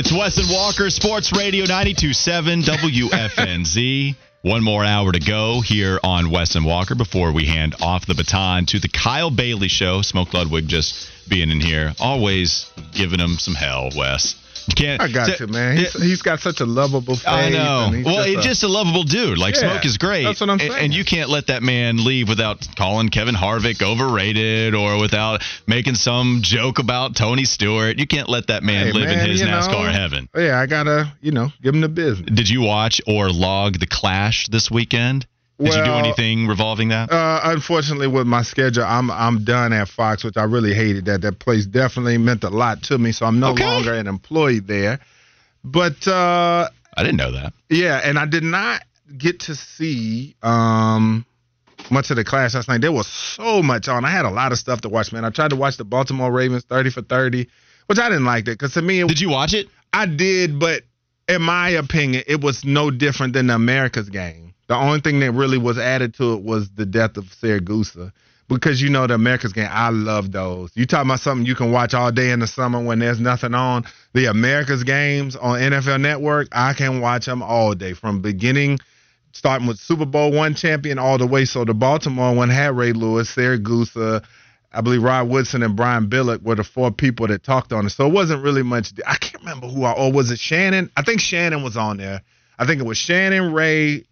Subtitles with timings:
[0.00, 4.16] It's Wes and Walker, Sports Radio 92.7 WFNZ.
[4.40, 8.14] One more hour to go here on Wes and Walker before we hand off the
[8.14, 10.00] baton to the Kyle Bailey Show.
[10.00, 14.36] Smoke Ludwig just being in here, always giving him some hell, Wes.
[14.74, 15.02] Can't.
[15.02, 15.76] I got to- you, man.
[15.76, 17.26] He's, he's got such a lovable face.
[17.26, 17.90] I know.
[18.04, 19.38] Well, just he's a- just a lovable dude.
[19.38, 20.24] Like Yeah, Smoke is great.
[20.24, 20.84] that's what I'm and- saying.
[20.84, 25.94] And you can't let that man leave without calling Kevin Harvick overrated or without making
[25.94, 27.98] some joke about Tony Stewart.
[27.98, 30.28] You can't let that man Hey, live man, in his you know, NASCAR heaven.
[30.36, 32.30] Yeah, I gotta, you know, give him the business.
[32.32, 35.26] Did you watch or log the Clash this weekend?
[35.62, 37.10] Did you do anything revolving that?
[37.12, 41.04] Uh, unfortunately, with my schedule, I'm I'm done at Fox, which I really hated.
[41.04, 43.64] That that place definitely meant a lot to me, so I'm no Okay.
[43.64, 45.00] longer an employee there.
[45.62, 47.52] But uh, I didn't know that.
[47.68, 48.82] yeah, and I did not
[49.18, 51.26] get to see um,
[51.90, 52.80] much of the class last night.
[52.80, 54.04] There was so much on.
[54.04, 55.24] I had a lot of stuff to watch, man.
[55.24, 57.46] I tried to watch the Baltimore Ravens 30 for 30,
[57.86, 59.68] which I didn't like that because to me, it, Did you watch it?
[59.92, 60.84] I did, but
[61.28, 64.49] in my opinion, it was no different than the America's game.
[64.70, 68.12] The only thing that really was added to it was the death of Siragusa.
[68.46, 70.70] Because you know the America's game, I love those.
[70.76, 73.52] You talking about something you can watch all day in the summer when there's nothing
[73.52, 73.84] on.
[74.14, 78.78] The America's games on NFL Network, I can watch them all day from beginning,
[79.32, 81.46] starting with Super Bowl one champion all the way.
[81.46, 84.24] So the Baltimore one had Ray Lewis, Siragusa,
[84.72, 87.90] I believe Rod Woodson and Brian Billick were the four people that talked on it.
[87.90, 88.92] So it wasn't really much.
[89.04, 90.92] I can't remember who I, or was it Shannon?
[90.96, 92.22] I think Shannon was on there.
[92.56, 94.04] I think it was Shannon, Ray,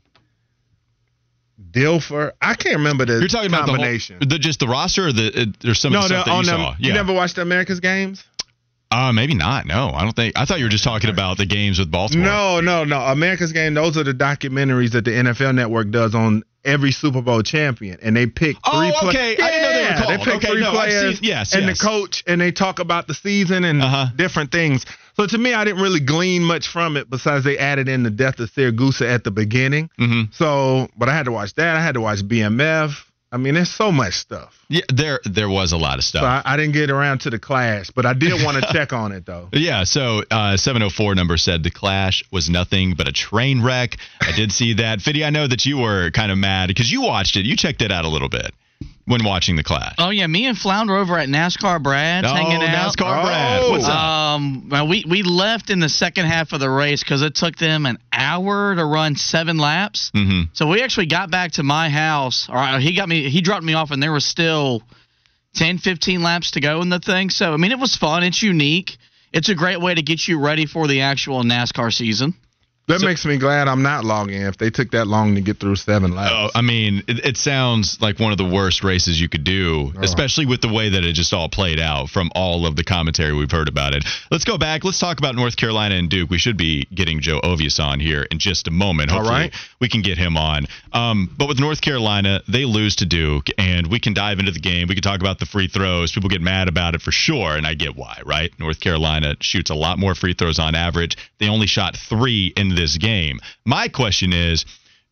[1.73, 2.33] Dilfer.
[2.41, 4.19] I can't remember the You're talking about the, whole, combination.
[4.21, 6.61] the just the roster or the there's some no, stuff that you them.
[6.61, 6.75] saw?
[6.79, 8.25] You never watched the America's games?
[8.91, 9.67] Uh, maybe not.
[9.67, 10.39] No, I don't think.
[10.39, 12.25] I thought you were just talking about the games with Baltimore.
[12.27, 12.99] No, no, no.
[13.01, 13.75] America's Game.
[13.75, 18.17] Those are the documentaries that the NFL Network does on every Super Bowl champion, and
[18.17, 19.09] they pick Oh, three.
[19.11, 19.37] okay.
[19.37, 19.58] Didn't
[19.95, 21.19] know they pick Okay, three no, players.
[21.19, 21.79] seen- yes, and yes.
[21.79, 24.07] the coach, and they talk about the season and Uh-huh.
[24.17, 24.85] different things.
[25.17, 28.11] So to me, I didn't really glean much from it besides they added in the
[28.11, 29.91] death of Siragusa at the beginning.
[29.99, 30.33] Mhm.
[30.35, 31.77] So, but I had to watch that.
[31.77, 33.05] I had to watch BMF.
[33.31, 34.55] I mean, there's so much stuff.
[34.71, 36.23] Yeah, there there was a lot of stuff.
[36.23, 38.95] So I, I didn't get around to the clash, but I did want to check
[38.95, 39.51] on it though.
[39.53, 43.99] Yeah, so uh, 704 number said the Clash was nothing but a train wreck.
[44.23, 45.03] I did see that.
[45.03, 47.45] Fiddy, I know that you were kind of mad because you watched it.
[47.45, 48.55] You checked it out a little bit
[49.09, 49.95] when watching the Clash.
[49.99, 52.95] Oh yeah, me and Flounder over at NASCAR Brad's oh, hanging out.
[52.95, 53.61] NASCAR Brad.
[53.63, 53.71] Oh.
[53.71, 53.91] What's up?
[53.91, 57.57] Um, well, we we left in the second half of the race because it took
[57.57, 60.11] them an hour to run seven laps.
[60.15, 62.49] hmm So we actually got back to my house.
[62.49, 63.31] Or uh, he got me.
[63.31, 64.83] He dropped me off, and there was still
[65.55, 67.31] 10, 15 laps to go in the thing.
[67.31, 68.23] So I mean, it was fun.
[68.23, 68.99] It's unique.
[69.33, 72.35] It's a great way to get you ready for the actual NASCAR season.
[72.89, 74.43] That makes me glad I'm not logging.
[74.43, 76.33] If they took that long to get through seven laps.
[76.35, 79.93] Oh, I mean, it, it sounds like one of the worst races you could do,
[79.97, 80.01] Oh.
[80.03, 83.33] especially with the way that it just all played out from all of the commentary
[83.35, 84.05] we've heard about it.
[84.31, 84.85] Let's go back.
[84.85, 86.31] Let's talk about North Carolina and Duke.
[86.31, 89.11] We should be getting Joe Ovies on here in just a moment.
[89.11, 89.55] All Hopefully right.
[89.81, 90.67] we can get him on.
[90.93, 94.61] Um, but with North Carolina, they lose to Duke, and we can dive into the
[94.61, 94.89] game.
[94.89, 96.13] We can talk about the free throws.
[96.13, 98.51] People get mad about it for sure, and I get why, right?
[98.59, 101.17] North Carolina shoots a lot more free throws on average.
[101.39, 103.41] They only shot three in this game.
[103.65, 104.65] My question is,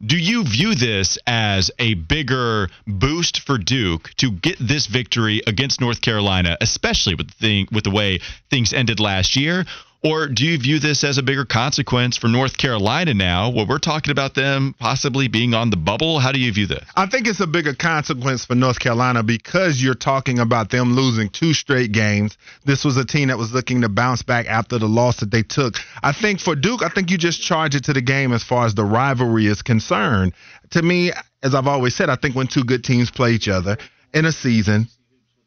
[0.05, 5.81] do you view this as a bigger boost for Duke to get this victory against
[5.81, 9.65] North Carolina, especially with the with the way things ended last year?
[10.07, 13.81] Or do you view this as a bigger consequence for North Carolina now, where we're
[13.81, 16.21] talking about them possibly being on the bubble?
[16.21, 16.85] How do you view this?
[16.95, 21.29] I think it's a bigger consequence for North Carolina because you're talking about them losing
[21.29, 22.39] two straight games.
[22.65, 25.43] This was a team that was looking to bounce back after the loss that they
[25.43, 25.75] took.
[26.05, 28.65] I think for Duke, I think you just charge it to the game as far
[28.65, 30.35] as the rivalry is concerned.
[30.71, 31.11] To me,
[31.43, 33.77] as I've always said, I think when two good teams play each other
[34.15, 34.87] in a season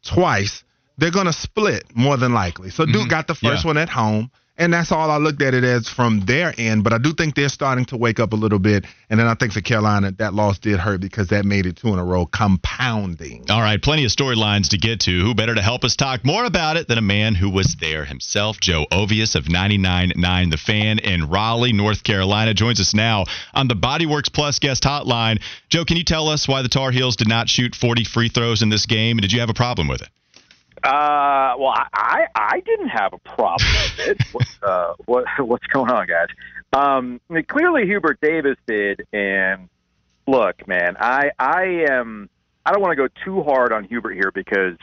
[0.04, 0.66] twice,
[0.98, 2.72] they're going to split more than likely.
[2.72, 3.10] So Duke mm-hmm.
[3.10, 3.68] got the first Yeah.
[3.68, 4.31] one at home.
[4.60, 6.84] And that's all I looked at it as from their end.
[6.84, 8.86] But I do think they're starting to wake up a little bit.
[9.10, 11.88] And then I think for Carolina, that loss did hurt because that made it two
[11.88, 13.50] in a row, compounding.
[13.50, 15.22] All right, plenty of storylines to get to.
[15.22, 18.04] Who better to help us talk more about it than a man who was there
[18.04, 18.60] himself?
[18.60, 23.24] Joe Ovies of 99.9 The Fan in Raleigh, North Carolina, joins us now
[23.54, 25.42] on the Bodyworks Plus guest hotline.
[25.70, 28.62] Joe, can you tell us why the Tar Heels did not shoot 40 free throws
[28.62, 29.18] in this game?
[29.18, 30.10] And did you have a problem with it?
[30.84, 34.22] Uh, well, I I didn't have a problem with it.
[34.31, 36.28] what, uh, what what's going on, guys?
[36.72, 39.70] Um, I mean, clearly Hubert Davis did, and
[40.28, 42.30] look, man, I I am
[42.66, 44.78] I don't want to go too hard on Hubert here because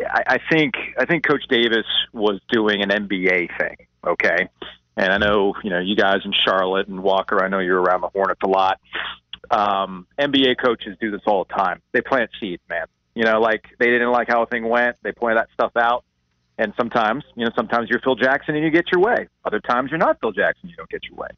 [0.00, 3.76] I, I think I think Coach Davis was doing an NBA thing,
[4.06, 4.48] okay.
[4.96, 7.42] And I know you know you guys in Charlotte and Walker.
[7.42, 8.80] I know you're around the Hornets a lot.
[9.50, 11.82] Um, NBA coaches do this all the time.
[11.92, 12.86] They plant seeds, man.
[13.14, 14.96] You know, like they didn't like how a thing went.
[15.02, 16.04] They point that stuff out.
[16.58, 19.28] And sometimes, you know, sometimes you're Phil Jackson and you get your way.
[19.44, 21.28] Other times you're not Phil Jackson, you don't get your way.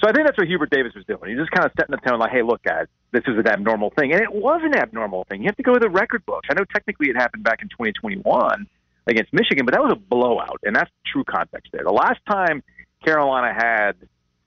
[0.00, 1.30] So I think that's what Hubert Davis was doing.
[1.30, 3.90] He's just kind of setting the tone, like, "Hey, look, guys, this is an abnormal
[3.90, 5.42] thing," and it was an abnormal thing.
[5.42, 6.48] You have to go to the record books.
[6.50, 8.66] I know technically it happened back in 2021
[9.06, 11.84] against Michigan, but that was a blowout, and that's true context there.
[11.84, 12.64] The last time
[13.04, 13.92] Carolina had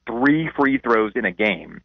[0.05, 1.81] three free throws in a game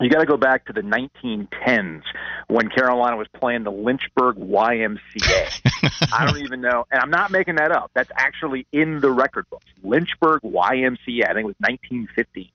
[0.00, 2.02] you got to go back to the 1910s
[2.46, 6.12] when Carolina was playing the Lynchburg YMCA.
[6.12, 7.90] I don't even know, and I'm not making that up.
[7.94, 9.66] That's actually in the record books.
[9.82, 11.24] Lynchburg YMCA.
[11.24, 12.52] I think it was 1950.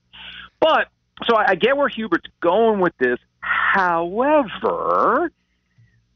[0.58, 0.88] But
[1.24, 3.18] so I, I get where Hubert's going with this.
[3.40, 5.30] However,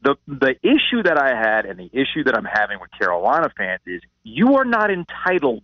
[0.01, 3.81] the the issue that I had and the issue that I'm having with Carolina fans
[3.85, 5.63] is you are not entitled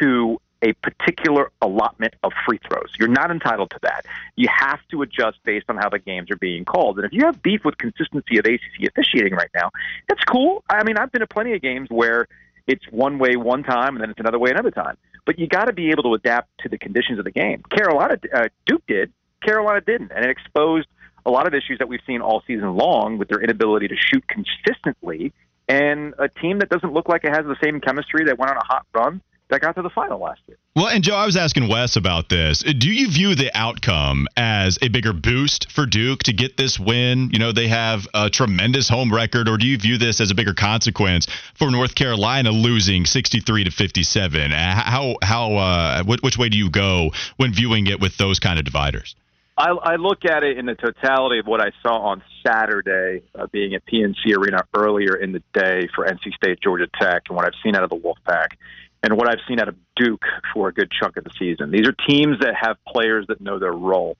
[0.00, 2.90] to a particular allotment of free throws.
[2.98, 4.06] You're not entitled to that.
[4.34, 6.96] You have to adjust based on how the games are being called.
[6.98, 9.70] And if you have beef with consistency of ACC officiating right now,
[10.08, 10.64] that's cool.
[10.68, 12.26] I mean, I've been to plenty of games where
[12.66, 14.96] it's one way one time and then it's another way another time.
[15.26, 17.62] But you got to be able to adapt to the conditions of the game.
[17.70, 19.12] Carolina, uh, Duke did.
[19.42, 20.88] Carolina didn't, and it exposed
[21.26, 24.24] a lot of issues that we've seen all season long with their inability to shoot
[24.26, 25.32] consistently.
[25.68, 28.56] And a team that doesn't look like it has the same chemistry that went on
[28.56, 30.56] a hot run that got to the final last year.
[30.74, 32.62] Well, and Joe, I was asking Wes about this.
[32.62, 37.30] Do you view the outcome as a bigger boost for Duke to get this win?
[37.32, 40.34] You know, they have a tremendous home record, or do you view this as a
[40.34, 44.50] bigger consequence for North Carolina losing 63 to 57?
[44.50, 48.64] How how uh, which way do you go when viewing it with those kind of
[48.64, 49.14] dividers?
[49.56, 53.46] I, I look at it in the totality of what I saw on Saturday, uh,
[53.52, 57.44] being at PNC Arena earlier in the day for NC State, Georgia Tech, and what
[57.44, 58.56] I've seen out of the Wolfpack
[59.04, 60.24] and what I've seen out of Duke
[60.54, 61.70] for a good chunk of the season.
[61.70, 64.16] These are teams that have players that know their role,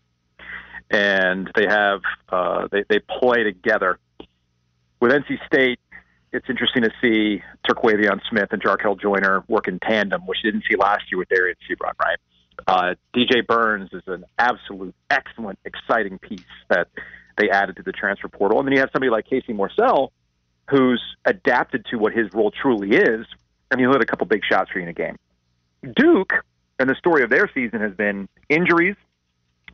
[0.90, 3.98] and they have uh, they they play together.
[5.00, 5.80] With NC State,
[6.32, 10.64] it's interesting to see Terquavion Smith and Jarkel Joiner work in tandem, which you didn't
[10.70, 12.18] see last year with Dereon Seabron, right?
[12.66, 16.88] Uh, DJ Burns is an absolute excellent, exciting piece that
[17.38, 18.58] they added to the transfer portal.
[18.58, 20.10] And then you have somebody like Casey Morsell,
[20.70, 23.26] who's adapted to what his role truly is,
[23.70, 25.16] and he'll hit a couple big shots for you in a game.
[25.96, 26.32] Duke,
[26.78, 28.96] and the story of their season has been injuries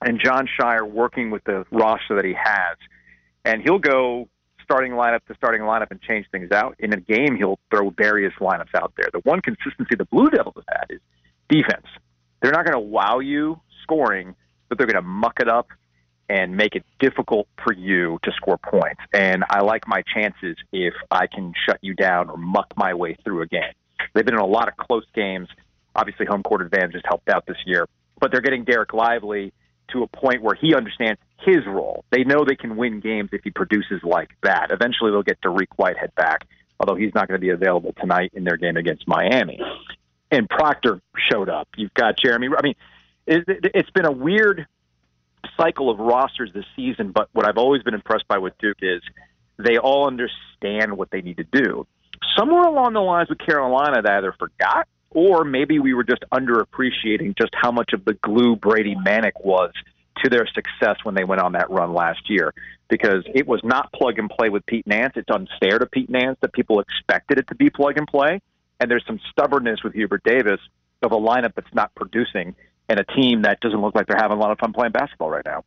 [0.03, 2.77] and Jon Scheyer working with the roster that he has.
[3.45, 4.29] And he'll go
[4.63, 6.77] starting lineup to starting lineup and change things out.
[6.79, 9.09] In a game, he'll throw various lineups out there.
[9.13, 11.01] The one consistency the Blue Devils have had is
[11.49, 11.87] defense.
[12.41, 14.35] They're not going to wow you scoring,
[14.69, 15.69] but they're going to muck it up
[16.31, 19.01] and make it difficult for you to score points.
[19.13, 23.17] And I like my chances if I can shut you down or muck my way
[23.25, 23.73] through a game.
[24.15, 25.49] They've been in a lot of close games.
[25.97, 27.89] Obviously, home court advantage has helped out this year,
[28.21, 29.53] but they're getting Dereck Lively
[29.89, 32.05] to a point where he understands his role.
[32.11, 34.69] They know they can win games if he produces like that.
[34.71, 36.47] Eventually, they'll get Dariq Whitehead back,
[36.79, 39.61] although he's not going to be available tonight in their game against Miami.
[40.31, 41.67] And Proctor showed up.
[41.77, 42.49] You've got Jeremy.
[42.57, 42.77] I mean,
[43.27, 44.69] it's been a weird
[45.57, 49.03] cycle of rosters this season, but what I've always been impressed by with Duke is
[49.59, 51.87] they all understand what they need to do
[52.39, 57.37] somewhere along the lines with Carolina they either forgot or maybe we were just underappreciating
[57.37, 59.73] just how much of the glue Brady Manek was
[60.23, 62.55] to their success when they went on that run last year.
[62.89, 65.15] Because it was not plug and play with Pete Nance.
[65.17, 68.41] It's unfair to Pete Nance that people expected it to be plug and play.
[68.79, 70.61] And there's some stubbornness with Hubert Davis
[71.03, 72.55] of a lineup that's not producing
[72.91, 75.31] and a team that doesn't look like they're having a lot of fun playing basketball
[75.31, 75.65] right now.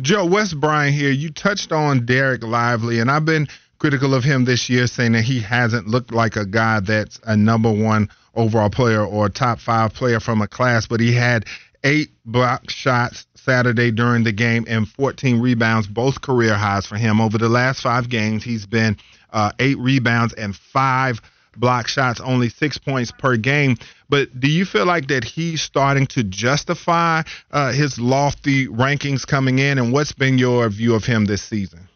[0.00, 1.12] Joe West Bryant here.
[1.12, 3.46] You touched on Dereck Lively, and I've been
[3.78, 7.36] critical of him this year, saying that he hasn't looked like a guy that's a
[7.36, 11.46] number one overall player or top five player from a class, but he had
[11.84, 17.20] eight block shots Saturday during the game and 14 rebounds, both career highs for him.
[17.20, 18.96] Over the last five games, he's been
[19.32, 21.20] uh, eight rebounds and five
[21.56, 23.76] block shots, only six points per game.
[24.08, 29.58] But do you feel like that he's starting to justify uh, his lofty rankings coming
[29.58, 29.78] in?
[29.78, 31.88] And what's been your view of him this season?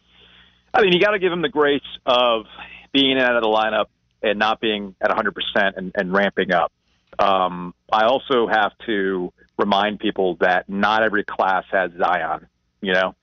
[0.73, 2.45] I mean, you got to give him the grace of
[2.91, 3.85] being in and out of the lineup
[4.21, 5.31] and not being at 100%
[5.75, 6.71] and, and ramping up.
[7.19, 12.47] Um, I also have to remind people that not every class has Zion.
[12.81, 13.15] You know,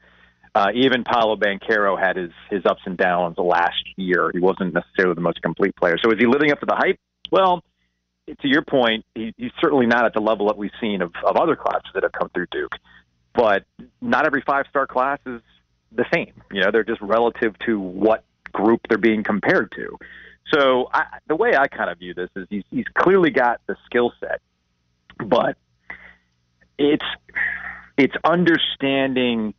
[0.55, 4.31] uh, even Paolo Banchero had his his ups and downs last year.
[4.33, 5.97] He wasn't necessarily the most complete player.
[6.03, 6.99] So is he living up to the hype?
[7.31, 7.63] Well,
[8.27, 11.37] to your point, he, he's certainly not at the level that we've seen of, of
[11.37, 12.75] other classes that have come through Duke.
[13.35, 13.65] But
[14.01, 15.41] not every five star class is
[15.93, 16.33] the same.
[16.53, 19.97] You know, they're just relative to what group they're being compared to.
[20.53, 23.77] So I, the way I kind of view this is he's, he's clearly got the
[23.85, 24.41] skill set,
[25.23, 25.57] but
[26.79, 27.05] it's
[27.99, 29.55] it's understanding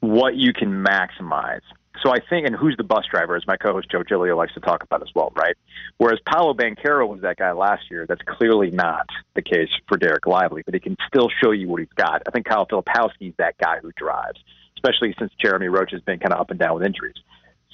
[0.00, 1.62] what you can maximize.
[2.02, 4.60] So I think, and who's the bus driver, as my co-host Joe Giglio likes to
[4.60, 5.56] talk about as well, right?
[5.96, 8.06] Whereas Paolo Banchero was that guy last year.
[8.06, 11.80] That's clearly not the case for Dereck Lively, but he can still show you what
[11.80, 12.22] he's got.
[12.26, 14.38] I think Kyle Filipowski's that guy who drives,
[14.76, 17.16] especially since Jeremy Roach has been kind of up and down with injuries.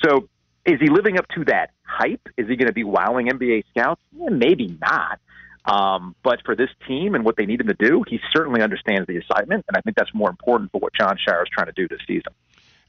[0.02, 0.28] So
[0.64, 2.26] is he living up to that hype?
[2.38, 4.00] Is he going to be wowing NBA scouts?
[4.16, 5.20] Yeah, maybe not.
[5.64, 9.06] Um, but for this team and what they need him to do, he certainly understands
[9.06, 11.72] the assignment, and I think that's more important for what Jon Scheyer is trying to
[11.72, 12.32] do this season.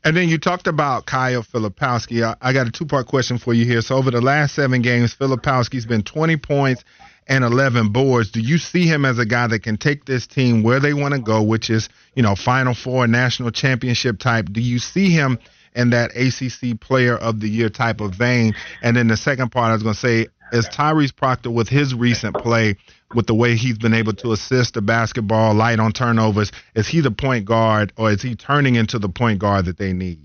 [0.04, 2.24] And then you talked about Kyle Filipowski.
[2.24, 3.82] I, I got a two part question for you here.
[3.82, 6.84] So over the last seven games, Filipowski's been 20 points
[7.28, 8.30] and 11 boards.
[8.30, 11.16] Do you see him as a guy that can take this team where they want
[11.16, 14.50] to go, which is, you know, Final Four, national championship type?
[14.52, 15.40] Do you see him
[15.76, 18.54] in that ACC Player of the Year type of vein?
[18.84, 21.94] And then the second part, I was going to say, is Tyrese Proctor with his
[21.94, 22.76] recent play,
[23.14, 27.02] with the way he's been able to assist the basketball, light on turnovers, is he
[27.02, 30.20] the point guard or is he turning into the point guard that they need?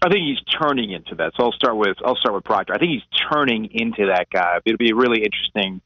[0.00, 1.32] I think he's turning into that.
[1.36, 2.72] So I'll start with I'll start with Proctor.
[2.72, 4.60] I think he's turning into that guy.
[4.64, 5.80] It'll be a really interesting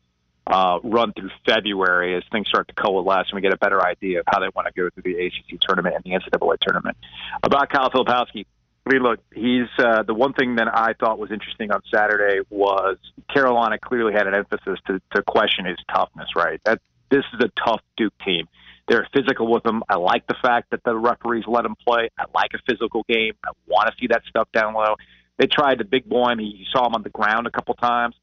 [0.47, 4.21] uh, run through February as things start to coalesce and we get a better idea
[4.21, 6.97] of how they want to go through the ACC tournament and the NCAA tournament.
[7.43, 8.45] About Kyle Filipowski,
[8.93, 12.99] Mean, look, he's uh, the one thing that I thought was interesting on Saturday was
[13.33, 16.29] Carolina clearly had an emphasis to, to question his toughness.
[16.37, 16.81] Right, that
[17.11, 18.49] this is a tough Duke team.
[18.89, 19.83] They're physical with him.
[19.89, 22.11] I like the fact that the referees let him play.
[22.19, 23.33] I like a physical game.
[23.45, 24.97] I want to see that stuff down low.
[25.39, 26.41] They tried to big boy him.
[26.41, 28.15] You saw him on the ground a couple times.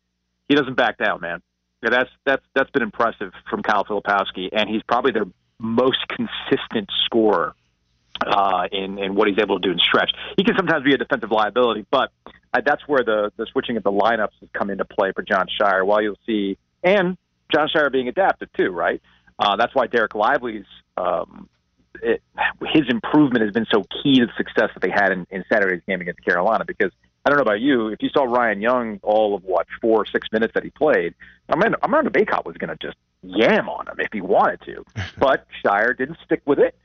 [0.47, 1.41] He doesn't back down, man.
[1.81, 5.27] Yeah, that's that's that's been impressive from Kyle Filipowski, and he's probably their
[5.59, 7.55] most consistent scorer
[8.25, 10.11] uh, in in what he's able to do in stretch.
[10.37, 12.11] He can sometimes be a defensive liability, but
[12.53, 15.47] uh, that's where the the switching of the lineups has come into play for Jon
[15.47, 15.85] Scheyer.
[15.85, 17.17] While you'll see, and
[17.53, 19.01] Jon Scheyer being adaptive too, right?
[19.37, 20.65] Uh, that's why Dereck Lively's
[20.97, 21.47] um,
[22.01, 22.21] it,
[22.73, 25.81] his improvement has been so key to the success that they had in, in Saturday's
[25.87, 26.65] game against Carolina.
[26.65, 26.91] Because
[27.25, 30.05] I don't know about you, if you saw Ryan Young all of what four or
[30.05, 31.15] six minutes that he played,
[31.49, 34.85] Armando, Armando Bacot was going to just yam on him if he wanted to,
[35.17, 36.75] but Scheyer didn't stick with it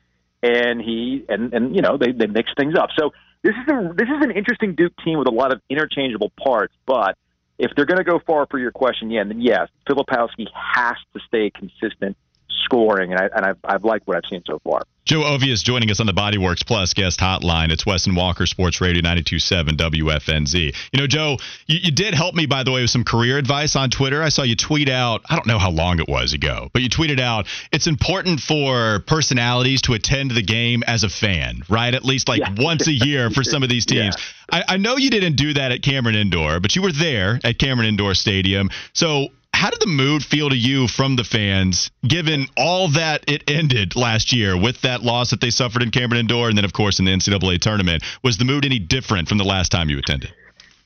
[0.44, 2.90] and he and and you know they they mix things up.
[2.98, 6.30] So this is a this is an interesting Duke team with a lot of interchangeable
[6.38, 7.16] parts, but
[7.58, 11.20] if they're going to go far for your question, yeah, then yes, Filipowski has to
[11.26, 12.16] stay consistent
[12.64, 14.82] scoring, and I and I've, I've liked what I've seen so far.
[15.04, 17.70] Joe Ovies joining us on the Bodyworks Plus guest hotline.
[17.70, 20.74] It's Weston Walker Sports Radio 927 WFNZ.
[20.92, 23.76] You know, Joe, you, you, did help me, by the way, with some career advice
[23.76, 24.22] on Twitter.
[24.22, 26.88] I saw you tweet out, I don't know how long it was ago, but you
[26.88, 31.92] tweeted out, it's important for personalities to attend the game as a fan, right?
[31.92, 32.54] At least like yeah.
[32.56, 34.16] once a year for some of these teams.
[34.50, 34.64] Yeah.
[34.66, 37.58] I, I know you didn't do that at Cameron Indoor, but you were there at
[37.58, 38.70] Cameron Indoor Stadium.
[38.94, 39.28] So
[39.64, 43.96] how did the mood feel to you from the fans, given all that it ended
[43.96, 46.98] last year with that loss that they suffered in Cameron Indoor, and then of course
[46.98, 48.02] in the NCAA tournament?
[48.22, 50.34] Was the mood any different from the last time you attended?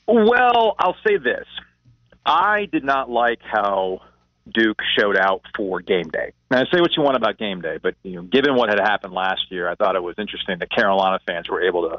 [0.06, 1.44] Well, I'll say this:
[2.24, 4.00] I did not like how
[4.54, 6.30] Duke showed out for game day.
[6.48, 9.12] Now, say what you want about game day, but you know, given what had happened
[9.12, 11.98] last year, I thought it was interesting that Carolina fans were able to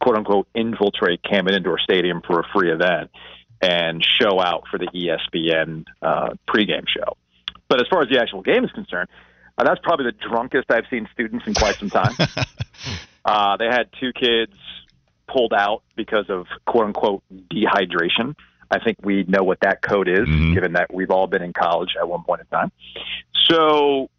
[0.00, 3.12] quote unquote infiltrate Cameron Indoor Stadium for a free event
[3.60, 7.16] and show out for the ESPN uh, pregame show.
[7.68, 9.08] But as far as the actual game is concerned,
[9.58, 12.14] uh, that's probably the drunkest I've seen students in quite some time.
[13.24, 14.52] uh, they had two kids
[15.26, 18.34] pulled out because of quote unquote dehydration.
[18.70, 20.54] I think we know what that code is, mm-hmm.
[20.54, 22.72] given that we've all been in college at one point in time.
[23.48, 24.10] So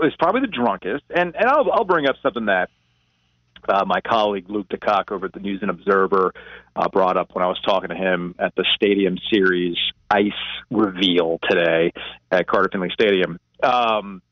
[0.00, 1.04] it's probably the drunkest.
[1.14, 2.70] And and I'll I'll bring up something that
[3.68, 6.32] uh, my colleague Luke DeCock over at the News and Observer
[6.76, 9.76] uh, brought up when I was talking to him at the Stadium Series
[10.10, 10.32] ice
[10.70, 11.92] reveal today
[12.30, 13.38] at Carter Finley Stadium.
[13.62, 14.22] Um,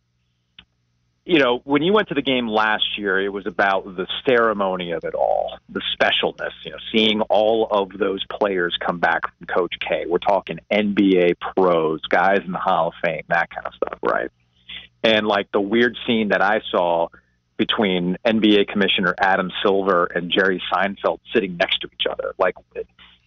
[1.25, 4.91] you know, when you went to the game last year, it was about the ceremony
[4.91, 9.47] of it all, the specialness, you know, seeing all of those players come back from
[9.47, 10.05] Coach K.
[10.09, 14.31] We're talking NBA pros, guys in the Hall of Fame, that kind of stuff, right?
[15.05, 17.09] And like the weird scene that I saw
[17.57, 22.85] between NBA Commissioner Adam Silver and Jerry Seinfeld sitting next to each other, like you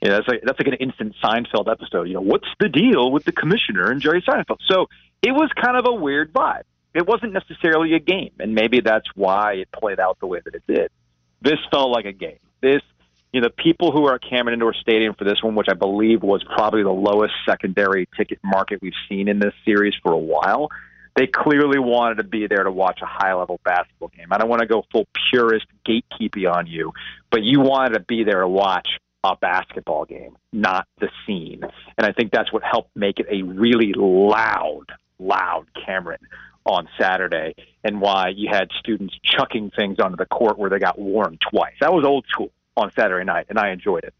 [0.09, 2.03] know, that's like that's like an instant Seinfeld episode.
[2.03, 4.57] You know, what's the deal with the commissioner and Jerry Seinfeld?
[4.67, 4.87] So
[5.21, 6.63] it was kind of a weird vibe
[6.95, 10.55] it wasn't necessarily a game, and maybe that's why it played out the way that
[10.55, 10.89] it did.
[11.41, 12.39] This felt like a game.
[12.61, 12.81] This,
[13.33, 16.23] you know, people who are at Cameron Indoor Stadium for this one, which I believe
[16.23, 20.69] was probably the lowest secondary ticket market we've seen in this series for a while,
[21.15, 24.27] they clearly wanted to be there to watch a high level basketball game.
[24.31, 26.93] I don't want to go full purist gatekeeping on you,
[27.31, 31.61] but you wanted to be there to watch a basketball game, not the scene.
[31.97, 34.85] And I think that's what helped make it a really loud,
[35.17, 36.19] loud Cameron
[36.65, 40.99] on Saturday and why you had students chucking things onto the court where they got
[40.99, 41.75] warned twice.
[41.79, 44.13] That was old school on Saturday night, and I enjoyed it.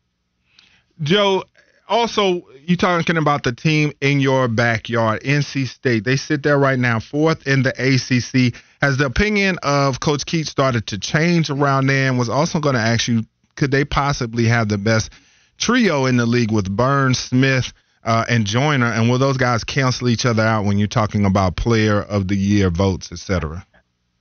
[1.02, 1.44] Joe,
[1.88, 6.04] also, you talking about the team in your backyard, NC State.
[6.04, 8.60] They sit there right now, fourth in the ACC.
[8.82, 12.08] Has the opinion of Coach Keatts started to change around there?
[12.08, 13.24] And was also going to ask you,
[13.56, 15.12] could they possibly have the best
[15.58, 17.72] trio in the league with Burns, Smith,
[18.04, 21.56] uh, and Joiner, and will those guys cancel each other out when you're talking about
[21.56, 23.66] player of the year votes, et cetera?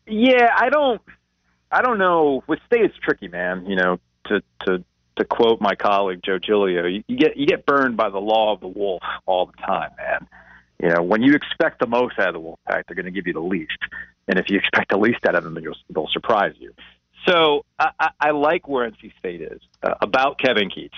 [0.07, 1.03] Yeah, I don't,
[1.71, 2.43] I don't know.
[2.47, 3.67] With state, it's tricky, man.
[3.67, 4.85] You know, to to
[5.17, 8.53] to quote my colleague Joe Giglio, you, you get you get burned by the law
[8.53, 10.29] of the wolf all the time, man.
[10.83, 13.13] You know, when you expect the most out of the wolf pack, they're going to
[13.13, 13.79] give you the least,
[14.29, 16.75] and if you expect the least out of them, they'll, they'll surprise you.
[17.27, 20.91] So I, I, I like where NC State is uh, about Kevin Keatts.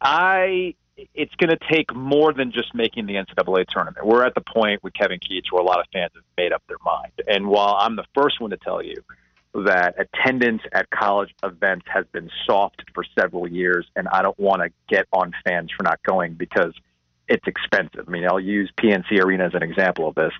[0.00, 0.74] I
[1.14, 4.06] it's going to take more than just making the NCAA tournament.
[4.06, 6.62] We're at the point with Kevin Keatts where a lot of fans have made up
[6.68, 7.12] their mind.
[7.26, 9.02] And while I'm the first one to tell you
[9.54, 14.62] that attendance at college events has been soft for several years, and I don't want
[14.62, 16.72] to get on fans for not going because
[17.28, 18.04] it's expensive.
[18.08, 20.32] I mean, I'll use PNC Arena as an example of this.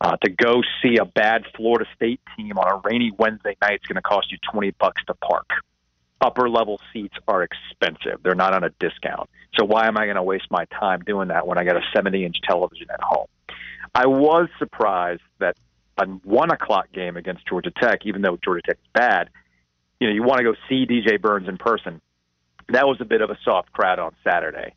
[0.00, 3.86] Uh, to go see a bad Florida State team on a rainy Wednesday night is
[3.86, 5.48] going to cost you 20 bucks to park
[6.24, 8.22] upper level seats are expensive.
[8.22, 9.28] They're not on a discount.
[9.58, 11.82] So why am I going to waste my time doing that when I got a
[11.94, 13.26] 70 inch television at home?
[13.94, 15.56] I was surprised that
[15.98, 19.30] a one o'clock game against Georgia Tech, even though Georgia Tech is bad,
[20.00, 22.00] you know, you want to go see DJ Burns in person.
[22.68, 24.72] That was a bit of a soft crowd on Saturday.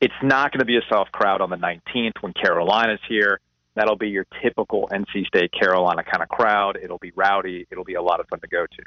[0.00, 3.40] It's not going to be a soft crowd on the 19th when Carolina's here.
[3.74, 6.78] That'll be your typical NC State Carolina kind of crowd.
[6.82, 7.66] It'll be rowdy.
[7.70, 8.82] It'll be a lot of fun to go to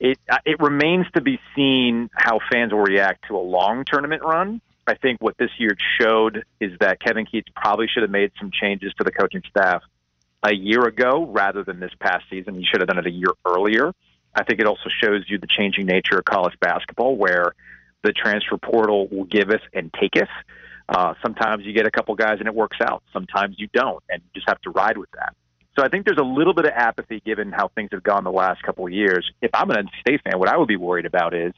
[0.00, 4.22] it uh, it remains to be seen how fans will react to a long tournament
[4.24, 4.60] run.
[4.86, 8.50] I think what this year showed is that Kevin Keatts probably should have made some
[8.50, 9.82] changes to the coaching staff
[10.42, 12.54] a year ago rather than this past season.
[12.54, 13.92] He should have done it a year earlier.
[14.34, 17.54] I think it also shows you the changing nature of college basketball, where
[18.02, 20.28] the transfer portal will give us and take us.
[20.88, 23.02] Uh, sometimes you get a couple guys and it works out.
[23.12, 25.34] Sometimes you don't, and you just have to ride with that.
[25.78, 28.32] So I think there's a little bit of apathy given how things have gone the
[28.32, 29.30] last couple of years.
[29.40, 31.52] If I'm an NC State fan, what I would be worried about is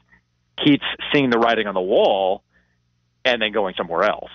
[0.59, 2.43] Keatts seeing the writing on the wall
[3.25, 4.29] and then going somewhere else.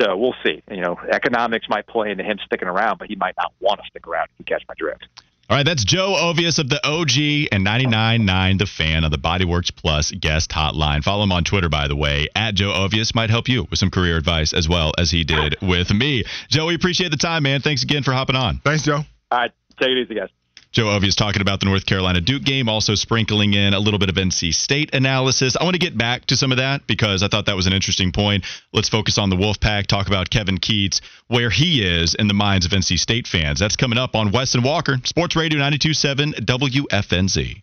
[0.00, 0.62] So we'll see.
[0.70, 3.86] You know, economics might play into him sticking around, but he might not want to
[3.88, 5.06] stick around if you catch my drift.
[5.50, 9.74] All right, that's Joe Ovies of the OG and 99.9 The Fan on the Bodyworks
[9.74, 11.04] Plus guest hotline.
[11.04, 12.28] Follow him on Twitter, by the way.
[12.34, 13.14] At Joe Ovies.
[13.14, 16.24] might help you with some career advice as well as he did with me.
[16.48, 17.60] Joe, we appreciate the time, man.
[17.60, 18.60] Thanks again for hopping on.
[18.64, 19.04] Thanks, Joe.
[19.30, 19.52] All right.
[19.78, 20.30] Take it easy, guys.
[20.74, 24.00] Joe Ovi is talking about the North Carolina Duke game, also sprinkling in a little
[24.00, 25.56] bit of NC State analysis.
[25.56, 27.72] I want to get back to some of that because I thought that was an
[27.72, 28.44] interesting point.
[28.72, 32.66] Let's focus on the Wolfpack, talk about Kevin Keatts, where he is in the minds
[32.66, 33.60] of NC State fans.
[33.60, 37.62] That's coming up on Wes and Walker, Sports Radio 927 WFNZ.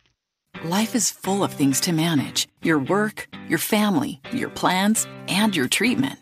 [0.63, 5.67] Life is full of things to manage your work, your family, your plans, and your
[5.67, 6.17] treatment.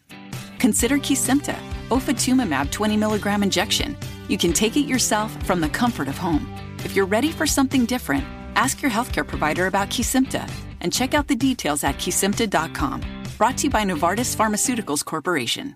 [0.57, 1.55] Consider Kesimpta,
[1.89, 3.95] ofatumumab 20 milligram injection
[4.29, 6.47] you can take it yourself from the comfort of home.
[6.85, 8.23] If you're ready for something different,
[8.55, 10.49] ask your healthcare provider about Kesimpta
[10.81, 13.01] and check out the details at kesimpta.com.
[13.37, 15.75] Brought to you by Novartis Pharmaceuticals Corporation.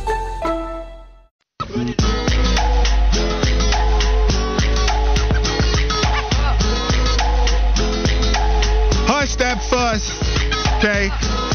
[9.07, 10.11] Hush that fuss.
[10.77, 11.07] Okay.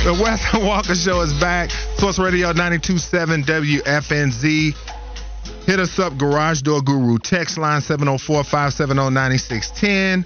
[0.05, 1.71] The Weston Walker Show is back.
[1.99, 4.75] Source Radio 927 WFNZ.
[5.67, 7.19] Hit us up, Garage Door Guru.
[7.19, 10.25] Text line 704 570 9610.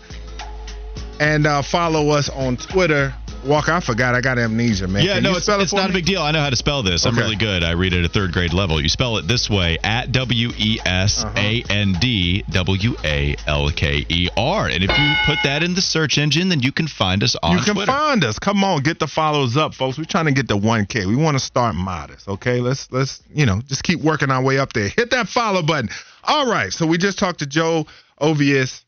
[1.19, 3.13] And uh, follow us on Twitter
[3.45, 4.15] Walker, I forgot.
[4.15, 5.05] I got amnesia, man.
[5.05, 5.91] Yeah, Can no, it's, it it's not me?
[5.91, 6.23] a big deal.
[6.23, 7.07] I know how to spell this.
[7.07, 7.63] I'm really good.
[7.65, 8.81] I read it at third grade level.
[8.81, 13.71] You spell it this way at W E S A N D W A L
[13.71, 14.67] K E R.
[14.69, 17.57] And if you put that in the search engine, then you can find us on
[17.57, 17.93] You can Twitter.
[17.93, 18.39] find us.
[18.39, 19.97] Come on, get the follows up, folks.
[19.99, 21.07] We're trying to get to 1K.
[21.07, 22.61] We want to start modest, okay?
[22.61, 24.89] Let's let's you know just keep working our way up there.
[24.89, 25.89] Hit that follow button.
[26.25, 26.73] All right.
[26.73, 27.87] So we just talked to Joe
[28.21, 28.83] Ovies,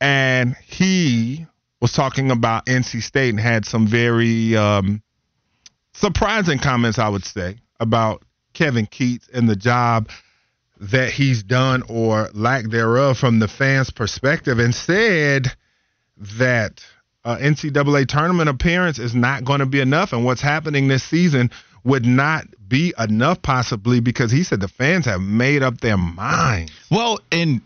[0.00, 1.46] and he
[1.80, 5.02] was talking about NC State and had some very um,
[5.94, 10.08] surprising comments, I would say, about Kevin Keatts and the job
[10.80, 15.48] that he's done or lack thereof from the fans' perspective, and said
[16.38, 16.84] that
[17.24, 21.50] NCAA tournament appearance is not going to be enough, and what's happening this season
[21.84, 26.72] would not be enough, possibly because he said the fans have made up their minds.
[26.90, 27.60] Well, and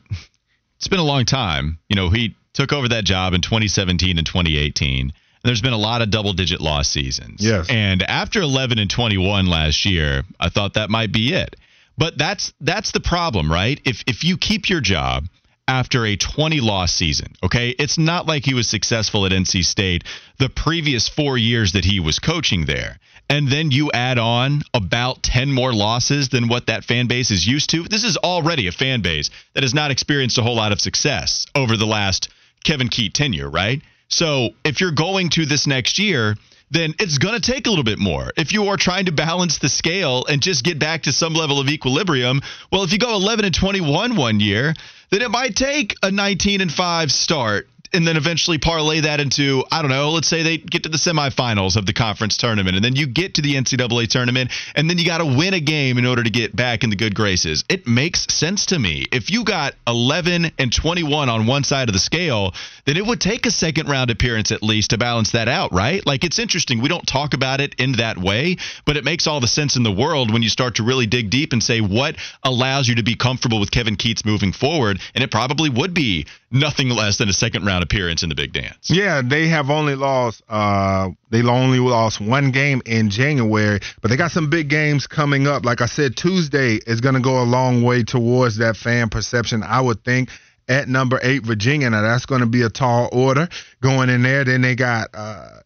[0.76, 1.78] it's been a long time.
[1.88, 5.00] You know, he took over that job in 2017 and 2018.
[5.00, 5.12] And
[5.42, 7.44] there's been a lot of double digit loss seasons.
[7.44, 7.66] Yes.
[7.68, 11.56] And after 11 and 21 last year, I thought that might be it.
[11.98, 13.80] But that's that's the problem, right?
[13.84, 15.26] If if you keep your job
[15.68, 17.70] after a 20 loss season, okay?
[17.70, 20.04] It's not like he was successful at NC State
[20.38, 22.98] the previous 4 years that he was coaching there.
[23.30, 27.46] And then you add on about 10 more losses than what that fan base is
[27.46, 27.84] used to.
[27.84, 31.46] This is already a fan base that has not experienced a whole lot of success
[31.54, 32.28] over the last
[32.64, 33.82] Kevin Keat tenure, right?
[34.08, 36.36] So if you're going to this next year,
[36.70, 38.32] then it's going to take a little bit more.
[38.36, 41.60] If you are trying to balance the scale and just get back to some level
[41.60, 42.40] of equilibrium,
[42.72, 44.74] well, if you go 11 and 21 one year,
[45.10, 49.64] then it might take a 19 and 5 start and then eventually parlay that into,
[49.70, 52.84] I don't know, let's say they get to the semifinals of the conference tournament, and
[52.84, 55.96] then you get to the NCAA tournament, and then you got to win a game
[55.96, 57.64] in order to get back in the good graces.
[57.68, 59.06] It makes sense to me.
[59.12, 62.52] If you got 11 and 21 on one side of the scale,
[62.84, 66.04] then it would take a second round appearance at least to balance that out, right?
[66.04, 66.82] Like it's interesting.
[66.82, 69.84] We don't talk about it in that way, but it makes all the sense in
[69.84, 73.04] the world when you start to really dig deep and say what allows you to
[73.04, 77.28] be comfortable with Kevin Keatts moving forward, and it probably would be nothing less than
[77.28, 78.90] a second round appearance in the big dance.
[78.90, 84.16] Yeah, they have only lost uh they only lost one game in January, but they
[84.16, 85.64] got some big games coming up.
[85.64, 89.62] Like I said, Tuesday is going to go a long way towards that fan perception,
[89.62, 90.30] I would think.
[90.66, 91.90] At number eight, Virginia.
[91.90, 93.48] Now that's going to be a tall order
[93.82, 94.44] going in there.
[94.44, 95.60] Then they got uh,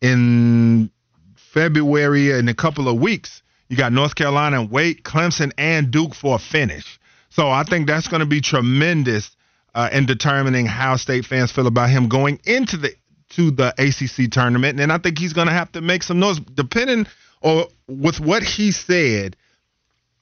[0.00, 0.90] in
[1.36, 3.42] February in a couple of weeks.
[3.68, 6.98] You got North Carolina Wake, Clemson, and Duke for a finish.
[7.30, 9.34] So I think that's going to be tremendous
[9.74, 12.94] uh, in determining how state fans feel about him going into the
[13.30, 14.78] to the ACC tournament.
[14.78, 17.06] And I think he's going to have to make some noise, depending
[17.40, 19.36] or with what he said.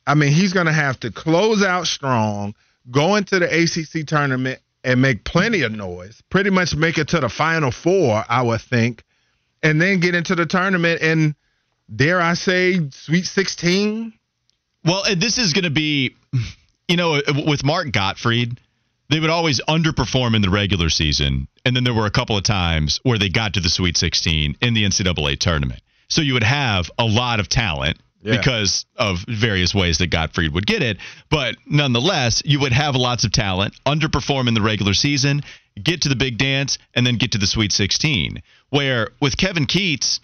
[0.07, 2.55] I mean, he's going to have to close out strong,
[2.91, 6.23] go into the ACC tournament, and make plenty of noise.
[6.31, 9.03] Pretty much make it to the final four, I would think,
[9.63, 11.35] and then get into the tournament and
[11.95, 14.13] dare I say, Sweet 16.
[14.85, 16.17] Well, this is going to be,
[16.89, 18.59] you know, with Mark Gottfried,
[19.11, 21.49] they would always underperform in the regular season.
[21.65, 24.57] And then there were a couple of times where they got to the Sweet 16
[24.61, 25.81] in the NCAA tournament.
[26.09, 28.37] So you would have a lot of talent Yeah.
[28.37, 30.99] because of various ways that Gottfried would get it.
[31.29, 35.43] But nonetheless, you would have lots of talent, underperform in the regular season,
[35.83, 38.43] get to the big dance, and then get to the Sweet 16.
[38.69, 40.21] Where with Kevin Keatts,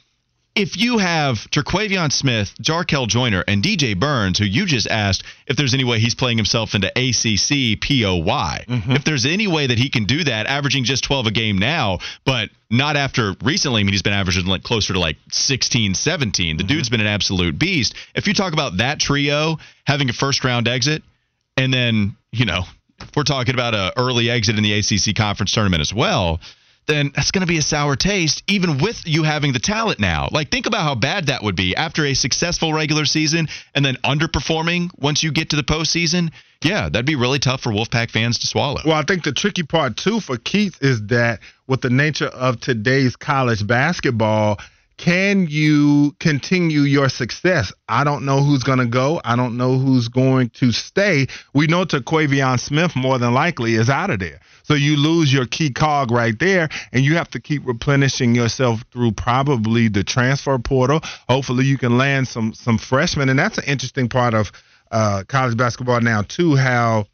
[0.56, 5.56] if you have Terquavion Smith, Jarkel Joiner, and DJ Burns, who you just asked if
[5.56, 8.92] there's any way he's playing himself into ACC POY, mm-hmm.
[8.92, 11.98] if there's any way that he can do that, averaging just 12 a game now,
[12.24, 13.82] but not after recently.
[13.82, 16.56] I mean, he's been averaging like closer to like 16, 17.
[16.56, 16.68] The mm-hmm.
[16.68, 17.94] dude's been an absolute beast.
[18.14, 21.02] If you talk about that trio having a first round exit,
[21.58, 22.62] and then, you know,
[23.14, 26.40] we're talking about a early exit in the ACC conference tournament as well,
[26.86, 30.28] then that's going to be a sour taste, even with you having the talent now.
[30.30, 33.96] Like, think about how bad that would be after a successful regular season and then
[34.04, 36.30] underperforming once you get to the postseason.
[36.62, 38.80] Yeah, that'd be really tough for Wolfpack fans to swallow.
[38.84, 42.60] Well, I think the tricky part too for Keith is that with the nature of
[42.60, 44.58] today's college basketball,
[44.96, 47.72] can you continue your success?
[47.86, 49.20] I don't know who's going to go.
[49.24, 51.26] I don't know who's going to stay.
[51.52, 54.40] We know Terquavion Smith more than likely is out of there.
[54.66, 58.82] So you lose your key cog right there, and you have to keep replenishing yourself
[58.90, 61.00] through probably the transfer portal.
[61.28, 64.50] Hopefully, you can land some some freshmen, and that's an interesting part of
[64.90, 66.56] uh, college basketball now too.
[66.56, 67.06] How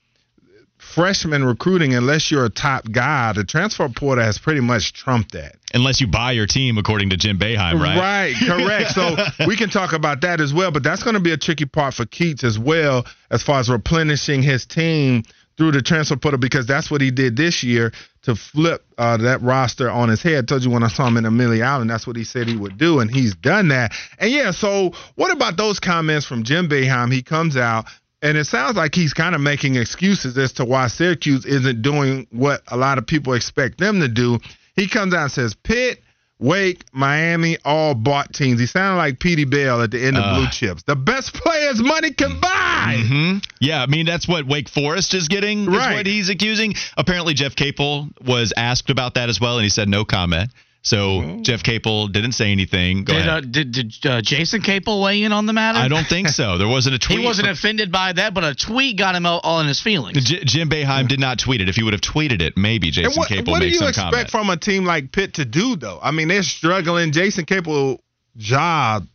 [0.79, 5.57] freshman recruiting, unless you're a top guy, the transfer portal has pretty much trumped that.
[5.75, 7.99] Unless you buy your team, according to Jim Boeheim, right?
[7.99, 8.93] Right, correct.
[8.93, 11.67] so we can talk about that as well, but that's going to be a tricky
[11.67, 15.23] part for Keatts as well, as far as replenishing his team
[15.57, 19.43] through the transfer portal, because that's what he did this year to flip uh, that
[19.43, 20.45] roster on his head.
[20.45, 22.57] I told you when I saw him in Amelia Island, that's what he said he
[22.57, 23.93] would do, and he's done that.
[24.19, 27.13] And yeah, so what about those comments from Jim Boeheim?
[27.13, 27.87] He comes out
[28.23, 32.29] and it sounds like he's kind of making excuses as to why Syracuse isn't doing
[32.31, 34.39] what a lot of people expect them to do.
[34.77, 36.01] He comes out and says, Pitt,
[36.43, 38.59] Wake, Miami, all bought teams.
[38.61, 40.35] He sounded like Petey Bell at the end of Uh.
[40.37, 40.83] Blue Chips.
[40.83, 42.97] The best players money can buy.
[43.07, 45.63] hmm Yeah, I mean that's what Wake Forest is getting.
[45.63, 45.95] Is Right.
[45.95, 46.75] what he's accusing.
[46.97, 50.51] Apparently, Jeff Capel was asked about that as well, and he said no comment.
[50.85, 53.05] So Jeff Capel didn't say anything.
[53.05, 53.31] Go Did, ahead.
[53.31, 55.79] uh, did, did uh, Jason Capel weigh in on the matter?
[55.79, 56.59] I don't think so.
[56.59, 57.21] There wasn't a tweet.
[57.21, 59.79] He wasn't from- offended by that, but a tweet got him all, all in his
[59.81, 60.25] feelings.
[60.25, 61.69] J- Jim Boeheim did not tweet it.
[61.69, 63.97] If he would have tweeted it, maybe And Jason what, Capel what do you expect
[63.97, 64.31] comment.
[64.31, 66.01] from a team like Pitt to do, though?
[66.03, 67.13] I mean, they're struggling.
[67.13, 68.01] Jason Capel's
[68.37, 69.07] job,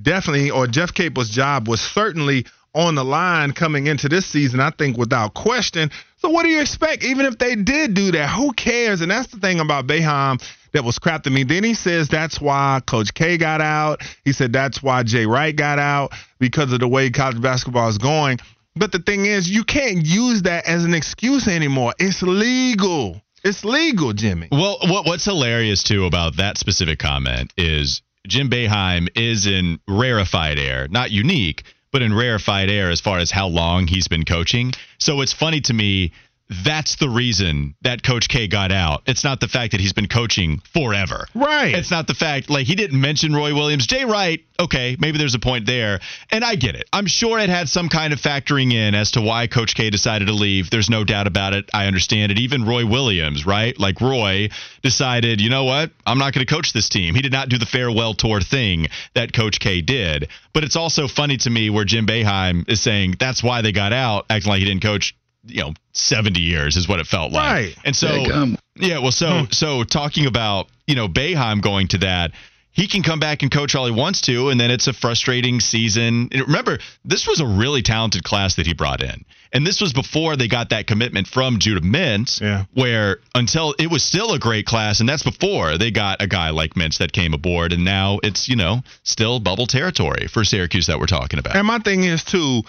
[0.00, 4.68] definitely, or Jeff Capel's job was certainly on the line coming into this season, I
[4.70, 5.90] think, without question.
[6.18, 7.04] So, what do you expect?
[7.04, 9.00] Even if they did do that, who cares?
[9.00, 10.42] And that's the thing about Boeheim
[10.76, 11.42] that was crap to me.
[11.42, 14.02] Then he says that's why Coach K got out.
[14.24, 17.96] He said that's why Jay Wright got out because of the way college basketball is
[17.96, 18.38] going.
[18.74, 21.94] But the thing is, you can't use that as an excuse anymore.
[21.98, 23.22] It's legal.
[23.42, 24.48] It's legal, Jimmy.
[24.52, 30.58] Well, what what's hilarious too about that specific comment is Jim Boeheim is in rarefied
[30.58, 34.74] air, not unique, but in rarefied air as far as how long he's been coaching.
[34.98, 36.12] So it's funny to me.
[36.48, 39.02] That's the reason that Coach K got out.
[39.06, 41.26] It's not the fact that he's been coaching forever.
[41.34, 41.74] Right.
[41.74, 43.86] It's not the fact like he didn't mention Roy Williams.
[43.86, 45.98] Jay Wright, okay, maybe there's a point there.
[46.30, 46.88] And I get it.
[46.92, 50.26] I'm sure it had some kind of factoring in as to why Coach K decided
[50.26, 50.70] to leave.
[50.70, 51.68] There's no doubt about it.
[51.74, 52.38] I understand it.
[52.38, 53.76] Even Roy Williams, right?
[53.78, 54.50] Like Roy
[54.82, 55.90] decided, you know what?
[56.06, 57.16] I'm not going to coach this team.
[57.16, 60.28] He did not do the farewell tour thing that Coach K did.
[60.52, 63.92] But it's also funny to me where Jim Boeheim is saying that's why they got
[63.92, 67.52] out, acting like he didn't coach, you know, 70 years is what it felt like.
[67.52, 67.76] Right.
[67.84, 69.44] And so um, yeah, well, so hmm.
[69.50, 72.32] so talking about you know Boeheim going to that,
[72.72, 75.60] he can come back and coach all he wants to, and then it's a frustrating
[75.60, 76.28] season.
[76.30, 79.94] And remember, this was a really talented class that he brought in, and this was
[79.94, 82.40] before they got that commitment from Judah Mintz.
[82.40, 82.64] Yeah.
[82.74, 86.50] Where until it was still a great class, and that's before they got a guy
[86.50, 90.86] like Mintz that came aboard, and now it's you know still bubble territory for Syracuse
[90.88, 91.56] that we're talking about.
[91.56, 92.62] And my thing is too,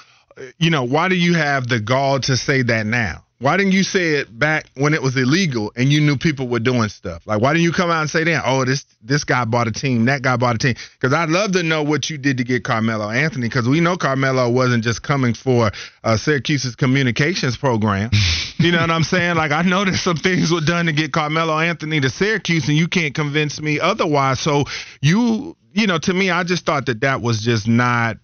[0.58, 3.24] you know, why do you have the gall to say that now?
[3.40, 6.60] Why didn't you say it back when it was illegal and you knew people were
[6.60, 7.28] doing stuff?
[7.28, 8.44] Like, why didn't you come out and say that?
[8.44, 10.74] Oh, this this guy bought a team, that guy bought a team.
[11.00, 13.48] Because I'd love to know what you did to get Carmelo Anthony.
[13.48, 15.72] Because we know Carmelo wasn't just coming for
[16.04, 18.10] uh, Syracuse's communications program.
[18.58, 19.36] you know what I'm saying?
[19.36, 22.78] Like, I know that some things were done to get Carmelo Anthony to Syracuse, and
[22.78, 24.40] you can't convince me otherwise.
[24.40, 24.64] So
[25.00, 28.18] you, you know, to me, I just thought that that was just not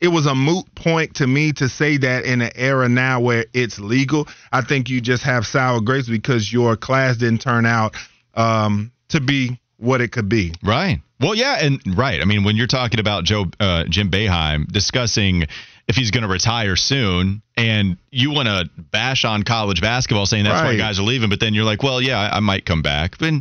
[0.00, 3.46] it was a moot point to me to say that in an era now where
[3.52, 4.28] it's legal.
[4.52, 7.96] I think you just have sour grapes because your class didn't turn out
[8.34, 10.54] um, to be what it could be.
[10.62, 11.00] Right.
[11.20, 12.20] Well, yeah, and right.
[12.20, 15.46] I mean, when you're talking about Joe uh, Jim Boeheim discussing
[15.88, 20.44] if he's going to retire soon, and you want to bash on college basketball, saying
[20.44, 22.82] that's why guys are leaving, but then you're like, well, yeah, I, I might come
[22.82, 23.18] back.
[23.18, 23.34] But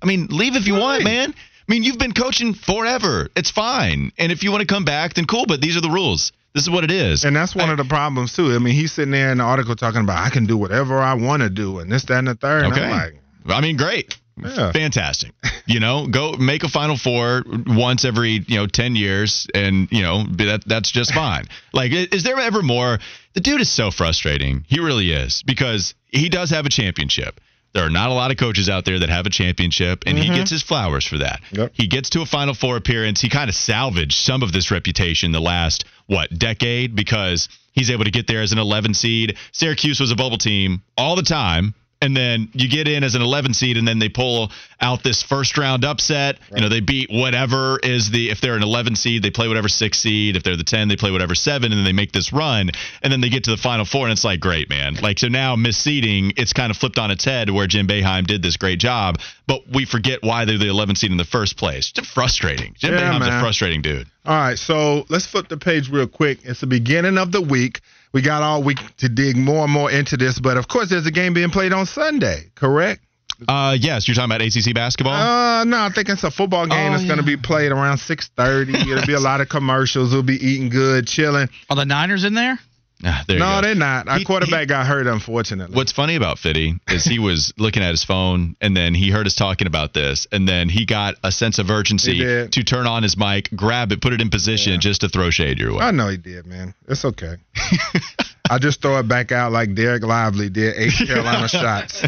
[0.00, 1.34] I mean, leave if you want, man.
[1.68, 3.28] I mean, you've been coaching forever.
[3.36, 4.12] It's fine.
[4.16, 5.44] And if you want to come back, then cool.
[5.46, 6.32] But these are the rules.
[6.54, 7.24] This is what it is.
[7.24, 8.54] And that's one of the problems too.
[8.54, 11.14] I mean, he's sitting there in the article talking about I can do whatever I
[11.14, 12.64] want to do and this, that, and the third.
[12.64, 12.84] And Okay.
[12.84, 13.14] I'm like,
[13.48, 14.16] I mean, great.
[14.42, 14.72] Yeah.
[14.72, 15.32] Fantastic.
[15.68, 20.00] You know, go make a Final Four once every, you know, 10 years and, you
[20.00, 21.44] know, that that's just fine.
[21.74, 22.98] Like, is there ever more?
[23.34, 24.64] The dude is so frustrating.
[24.66, 27.38] He really is because he does have a championship.
[27.74, 30.24] There are not a lot of coaches out there that have a championship, and he
[30.24, 30.34] mm-hmm.
[30.34, 31.40] gets his flowers for that.
[31.52, 31.72] Yep.
[31.74, 33.20] He gets to a Final Four appearance.
[33.20, 38.04] He kind of salvaged some of this reputation the last, what, decade because he's able
[38.04, 39.36] to get there as an 11 seed.
[39.52, 41.74] Syracuse was a bubble team all the time.
[42.00, 45.22] And then you get in as an 11 seed, and then they pull out this
[45.22, 46.38] first round upset.
[46.54, 49.68] You know, they beat whatever is the, if they're an 11 seed, they play whatever
[49.68, 50.36] six seed.
[50.36, 52.70] If they're the 10, they play whatever seven, and then they make this run.
[53.02, 54.94] And then they get to the final four, and it's like, great, man.
[54.94, 58.42] Like, so now misseeding, it's kind of flipped on its head where Jim Boeheim did
[58.42, 61.90] this great job, but we forget why they're the 11 seed in the first place.
[61.90, 62.74] Just frustrating.
[62.78, 64.06] Jim Yeah, Boeheim's a frustrating dude.
[64.24, 66.40] All right, so let's flip the page real quick.
[66.44, 67.80] It's the beginning of the week.
[68.18, 71.06] We got all week to dig more and more into this, but of course, there's
[71.06, 73.00] a game being played on Sunday, correct?
[73.46, 75.14] Uh, yes, you're talking about ACC basketball?
[75.14, 77.98] Uh, no, I think it's a football game Oh, that's going to be played around
[77.98, 78.74] 6:30.
[78.90, 80.12] It'll be a lot of commercials.
[80.12, 81.48] We'll be eating good, chilling.
[81.70, 82.58] Are the Niners in there?
[83.04, 84.08] Ah, there you no, they're not.
[84.08, 85.76] Our He- quarterback he- got hurt, unfortunately.
[85.76, 89.26] What's funny about Fitty is he was looking at his phone and then he heard
[89.26, 93.02] us talking about this and then he got a sense of urgency to turn on
[93.04, 95.80] his mic, grab it, put it in position just to throw shade your way.
[95.80, 96.74] I know he did, man.
[96.88, 97.36] It's okay.
[98.50, 102.00] I just throw it back out like Dereck Lively did eight Carolina shots.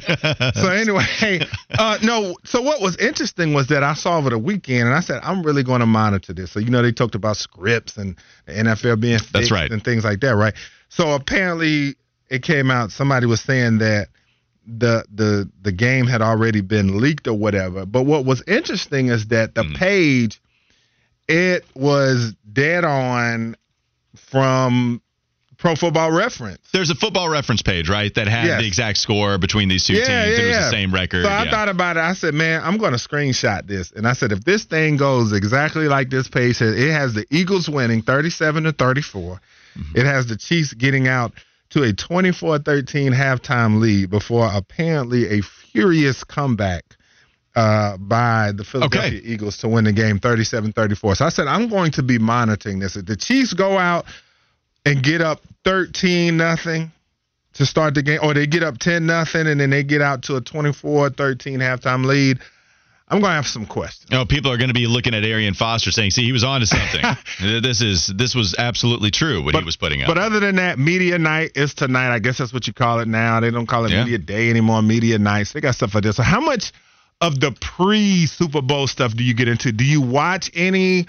[0.59, 1.41] So anyway,
[1.79, 2.35] uh, no.
[2.45, 5.43] So what was interesting was that I saw over the weekend, and I said I'm
[5.43, 6.51] really going to monitor this.
[6.53, 9.71] So you know they talked about scripts and the NFL being fixed That's right.
[9.71, 10.55] and things like that, right?
[10.91, 11.97] So apparently
[12.29, 12.93] it came out.
[12.93, 14.09] Somebody was saying that
[14.67, 17.87] the the the game had already been leaked or whatever.
[17.87, 19.75] But what was interesting is that the hmm.
[19.75, 20.41] page
[21.27, 23.57] it was dead on
[24.17, 25.01] from
[25.59, 26.61] Pro Football Reference.
[26.73, 28.61] There's a football reference page, right, that had Yes.
[28.61, 30.11] the exact score between these two Yeah, teams.
[30.11, 30.65] yeah, it was yeah.
[30.65, 31.25] the same record.
[31.25, 31.51] So I yeah.
[31.51, 32.01] thought about it.
[32.01, 33.93] I said, man, I'm going to screenshot this.
[33.93, 37.27] And I said, if this thing goes exactly like this page says, it has the
[37.31, 39.41] Eagles winning 37 to 34.
[39.77, 39.99] Mm-hmm.
[39.99, 41.33] It has the Chiefs getting out
[41.71, 46.85] to a 24-13 halftime lead before apparently a furious comeback
[47.55, 49.27] uh, by the Philadelphia Okay.
[49.27, 51.17] Eagles to win the game 37-34.
[51.17, 52.97] So I said, I'm going to be monitoring this.
[52.97, 54.07] If the Chiefs go out
[54.85, 56.91] and get up 13 nothing
[57.55, 60.23] to start the game, or they get up 10 nothing and then they get out
[60.25, 62.39] to a 24 13 halftime lead,
[63.11, 64.09] I'm going to have some questions.
[64.11, 66.61] Know, people are going to be looking at Arian Foster saying, "See, he was on
[66.61, 67.03] to something.
[67.61, 70.79] this is this was absolutely true what he was putting out." But other than that,
[70.79, 72.15] media night is tonight.
[72.15, 73.41] I guess that's what you call it now.
[73.41, 74.05] They don't call it Yeah.
[74.05, 74.81] media day anymore.
[74.83, 75.53] Media nights.
[75.53, 76.17] They got stuff like this.
[76.17, 76.73] So how much
[77.21, 79.73] of the pre Super Bowl stuff do you get into?
[79.73, 81.07] Do you watch any?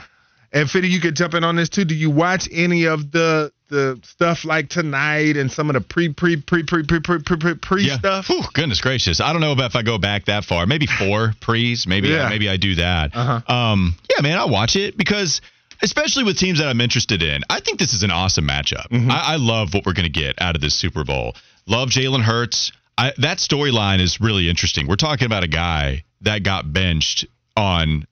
[0.51, 1.85] And Fitty, you could jump in on this too.
[1.85, 6.13] Do you watch any of the the stuff like tonight and some of the pre
[6.13, 7.97] pre pre pre pre pre pre pre pre yeah.
[7.97, 8.27] stuff?
[8.27, 9.19] Whew, goodness gracious.
[9.19, 10.67] I don't know about if I go back that far.
[10.67, 11.87] Maybe four pre's.
[11.87, 12.29] Maybe Yeah.
[12.29, 13.11] maybe I do that.
[13.15, 13.53] Uh-huh.
[13.53, 15.41] Um, yeah, man, I watch it because
[15.81, 18.87] especially with teams that I'm interested in, I think this is an awesome matchup.
[18.89, 19.09] Mm-hmm.
[19.09, 21.33] I, I love what we're going to get out of this Super Bowl.
[21.65, 22.71] Love Jalen Hurts.
[22.97, 24.87] I, that storyline is really interesting.
[24.87, 27.25] We're talking about a guy that got benched
[27.57, 28.05] on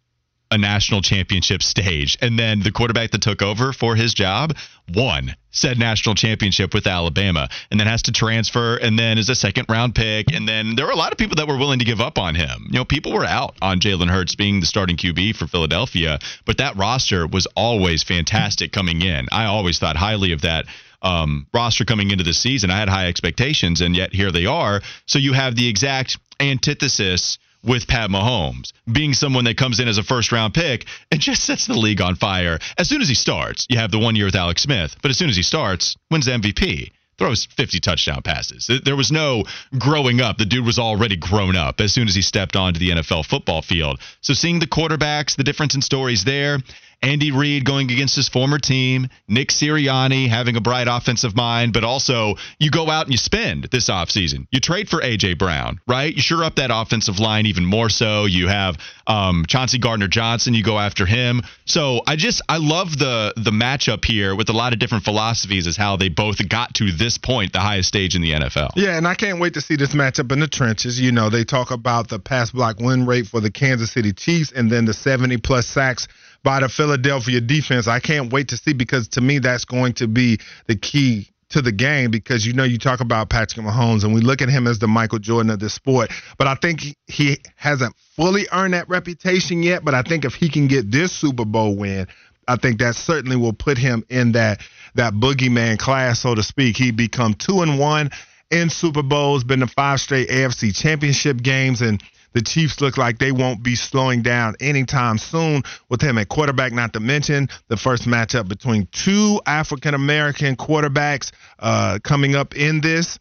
[0.51, 2.17] a national championship stage.
[2.21, 4.55] And then the quarterback that took over for his job
[4.93, 9.35] won said national championship with Alabama and then has to transfer and then is a
[9.35, 10.31] second round pick.
[10.31, 12.35] And then there were a lot of people that were willing to give up on
[12.35, 12.67] him.
[12.67, 16.57] You know, people were out on Jalen Hurts being the starting QB for Philadelphia, but
[16.57, 19.27] that roster was always fantastic coming in.
[19.31, 20.65] I always thought highly of that
[21.01, 22.71] um, roster coming into the season.
[22.71, 24.81] I had high expectations, and yet here they are.
[25.05, 29.97] So you have the exact antithesis with Pat Mahomes being someone that comes in as
[29.97, 32.59] a first round pick and just sets the league on fire.
[32.77, 35.17] As soon as he starts, you have the one year with Alex Smith, but as
[35.17, 36.91] soon as he starts, wins the MVP.
[37.17, 38.71] Throws 50 touchdown passes.
[38.85, 39.43] There was no
[39.77, 40.37] growing up.
[40.37, 43.61] The dude was already grown up as soon as he stepped onto the NFL football
[43.61, 43.99] field.
[44.21, 46.59] So seeing the quarterbacks, the difference in stories there,
[47.01, 51.83] Andy Reid going against his former team, Nick Sirianni having a bright offensive mind, but
[51.83, 54.47] also you go out and you spend this offseason.
[54.51, 55.35] You trade for A.J.
[55.35, 56.13] Brown, right?
[56.13, 58.25] You sure up that offensive line even more so.
[58.25, 61.41] You have um, Chauncey Gardner Johnson, you go after him.
[61.65, 65.67] So I just, I love the, the matchup here with a lot of different philosophies
[65.67, 68.71] as how they both got to this point, the highest stage in the NFL.
[68.75, 70.99] Yeah, and I can't wait to see this matchup in the trenches.
[70.99, 74.51] You know, they talk about the pass block win rate for the Kansas City Chiefs
[74.51, 76.07] and then the 70 plus sacks
[76.43, 77.87] by the Philadelphia defense.
[77.87, 81.61] I can't wait to see because to me that's going to be the key to
[81.61, 84.67] the game because you know you talk about Patrick Mahomes and we look at him
[84.67, 88.87] as the Michael Jordan of the sport, but I think he, hasn't fully earned that
[88.87, 89.83] reputation yet.
[89.83, 92.07] But I think if he can get this Super Bowl win,
[92.47, 94.61] I think that certainly will put him in that
[94.95, 96.77] that boogeyman class, so to speak.
[96.77, 98.11] He become two and one
[98.51, 102.01] in Super Bowls, been to five straight AFC Championship games, and
[102.33, 106.71] the Chiefs look like they won't be slowing down anytime soon with him at quarterback.
[106.71, 112.81] Not to mention the first matchup between two African American quarterbacks uh, coming up in
[112.81, 113.19] this,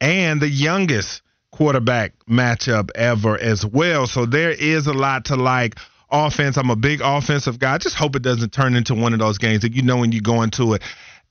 [0.00, 4.06] and the youngest quarterback matchup ever as well.
[4.06, 5.78] So there is a lot to like
[6.10, 6.56] offense.
[6.56, 7.74] I'm a big offensive guy.
[7.74, 10.12] I just hope it doesn't turn into one of those games that you know when
[10.12, 10.82] you go into it.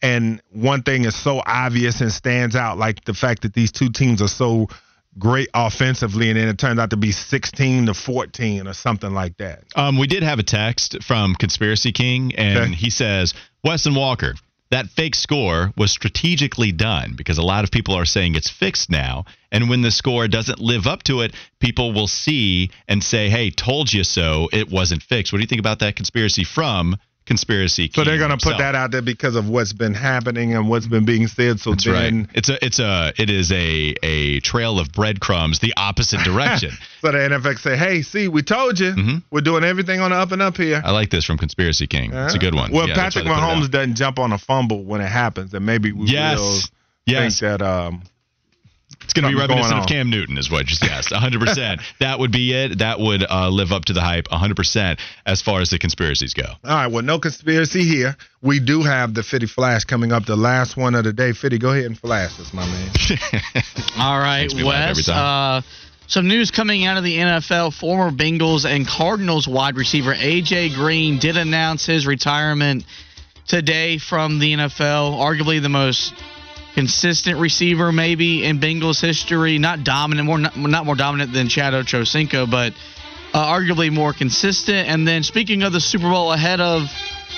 [0.01, 3.89] And one thing is so obvious and stands out, like the fact that these two
[3.89, 4.67] teams are so
[5.19, 9.37] great offensively, and then it turned out to be 16 to 14 or something like
[9.37, 9.63] that.
[9.75, 12.73] Um, we did have a text from Conspiracy King, and Okay.
[12.73, 14.33] he says, Wes and Walker,
[14.69, 18.89] that fake score was strategically done because a lot of people are saying it's fixed
[18.89, 19.23] now.
[19.51, 23.49] And when the score doesn't live up to it, people will see and say, hey,
[23.49, 24.49] told you so.
[24.51, 25.31] It wasn't fixed.
[25.31, 26.97] What do you think about that conspiracy from
[27.27, 27.87] conspiracy.
[27.89, 28.03] King.
[28.03, 30.87] So they're going to put that out there because of what's been happening and what's
[30.87, 31.59] been being said.
[31.59, 32.27] So That's then, right.
[32.33, 36.71] It's a it's a it is a a trail of breadcrumbs the opposite direction.
[37.01, 39.23] so the NFL say, "Hey, see, we told you, Mhm.
[39.29, 42.11] we're doing everything on the up and up here." I like this from Conspiracy King.
[42.13, 42.71] It's a good one.
[42.71, 45.07] Well, Yeah, Patrick why they put it Mahomes doesn't jump on a fumble when it
[45.11, 46.71] happens, and maybe we will Yes.
[47.05, 47.39] Yes.
[47.39, 47.61] think that.
[47.65, 48.01] Um,
[49.07, 49.87] It's going to be reminiscent going of.
[49.87, 51.81] Cam Newton, is what just yes, 100%.
[52.01, 52.79] that would be it.
[52.79, 56.43] That would uh, live up to the hype 100% as far as the conspiracies go.
[56.43, 58.17] all right, well, no conspiracy here.
[58.41, 61.31] We do have the Fitty Flash coming up, the last one of the day.
[61.31, 62.91] Fitty, go ahead and flash us, my man.
[63.97, 65.09] All right, Makes me laugh every Wes.
[65.09, 65.61] Uh,
[66.07, 67.73] some news coming out of the NFL.
[67.73, 72.83] Former Bengals and Cardinals wide receiver AJ Green did announce his retirement
[73.47, 75.17] today from the NFL.
[75.17, 76.13] Arguably the most
[76.77, 79.57] consistent receiver maybe in Bengals history.
[79.57, 82.73] Not dominant, more not, not more dominant than Chad Ochocinco, but
[83.33, 84.87] uh, arguably more consistent.
[84.87, 86.83] And then speaking of the Super Bowl ahead of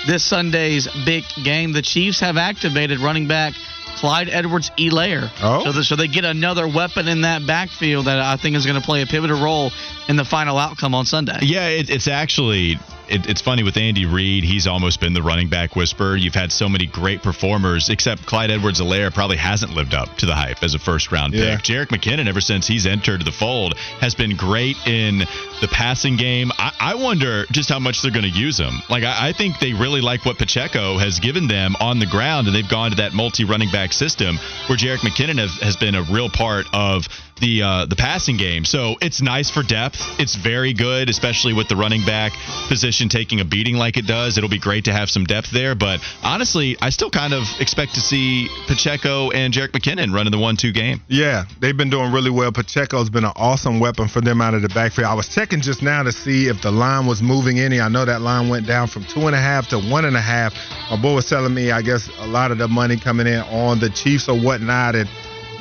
[0.05, 3.53] this Sunday's big game, the Chiefs have activated running back
[3.95, 5.31] Clyde Edwards-Helaire.
[5.41, 5.63] Oh.
[5.63, 8.79] So, the, so they get another weapon in that backfield that I think is going
[8.79, 9.71] to play a pivotal role
[10.09, 11.39] in the final outcome on Sunday.
[11.43, 12.77] Yeah, it, it's actually
[13.09, 14.43] it, it's funny with Andy Reid.
[14.43, 16.15] He's almost been the running back whisperer.
[16.15, 20.35] You've had so many great performers, except Clyde Edwards-Helaire probably hasn't lived up to the
[20.35, 21.55] hype as a first round Yeah.
[21.57, 21.65] pick.
[21.65, 25.19] Jerick McKinnon, ever since he's entered the fold, has been great in
[25.61, 26.51] the passing game.
[26.57, 28.73] I, I wonder just how much they're going to use him.
[28.89, 32.47] Like I, I think they really like what Pacheco has given them on the ground,
[32.47, 34.37] and they've gone to that multi-running back system
[34.67, 37.07] where Jerick McKinnon have, has been a real part of
[37.39, 38.65] the uh, the passing game.
[38.65, 40.01] So it's nice for depth.
[40.19, 42.33] It's very good, especially with the running back
[42.67, 44.37] position taking a beating like it does.
[44.37, 45.75] It'll be great to have some depth there.
[45.75, 50.39] But honestly, I still kind of expect to see Pacheco and Jerick McKinnon running the
[50.39, 51.01] one-two game.
[51.07, 52.51] Yeah, they've been doing really well.
[52.51, 55.07] Pacheco's been an awesome weapon for them out of the backfield.
[55.07, 57.79] I was checking just now to see if the line was moving any.
[57.79, 60.21] I know that line went down from two and a half to one and a
[60.21, 60.53] half.
[60.89, 63.79] My boy was telling me, I guess, a lot of the money coming in on
[63.79, 65.07] the Chiefs or whatnot, and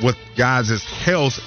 [0.03, 1.39] with guys' health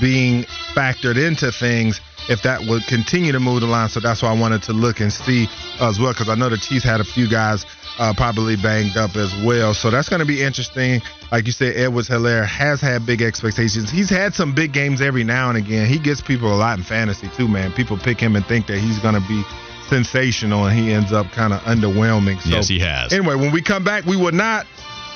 [0.00, 3.88] being factored into things, if that would continue to move the line.
[3.88, 5.48] So that's why I wanted to look and see
[5.80, 7.66] as well, because I know the Chiefs had a few guys
[7.98, 9.74] uh, probably banged up as well.
[9.74, 11.02] So that's going to be interesting.
[11.30, 13.90] Like you said, Edwards-Helaire has had big expectations.
[13.90, 15.86] He's had some big games every now and again.
[15.86, 17.72] He gets people a lot in fantasy too, man.
[17.72, 19.42] People pick him and think that he's going to be
[19.88, 22.40] sensational, and he ends up kind of underwhelming.
[22.40, 23.12] So, Yes, he has.
[23.12, 24.66] Anyway, when we come back, we will not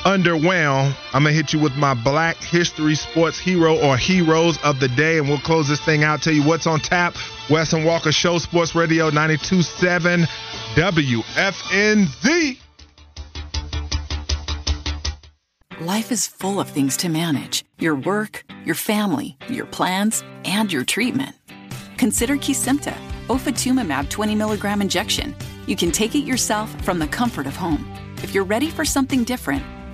[0.04, 0.94] underwhelm.
[1.12, 5.18] I'm gonna hit you with my Black History Sports hero or heroes of the day,
[5.18, 6.22] and we'll close this thing out.
[6.22, 7.14] Tell you what's on tap.
[7.48, 10.26] Wes and Walker Show, Sports Radio 92.7
[10.74, 12.58] WFNZ.
[15.80, 20.84] Life is full of things to manage your work, your family, your plans, and your
[20.84, 21.36] treatment.
[21.98, 22.96] Consider Kesimpta,
[23.28, 25.36] ofatumumab 20 milligram injection.
[25.66, 27.86] You can take it yourself from the comfort of home.
[28.22, 29.62] If you're ready for something different,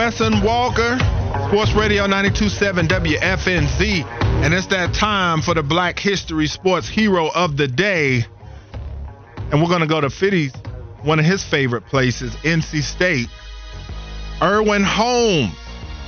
[0.00, 0.96] Wes and Walker,
[1.48, 4.02] Sports Radio 92.7 WFNZ.
[4.42, 8.24] And it's that time for the Black History Sports Hero of the Day.
[9.52, 10.54] And we're going to go to Fitty's,
[11.02, 13.28] one of his favorite places, NC State.
[14.40, 15.52] Irwin Holmes.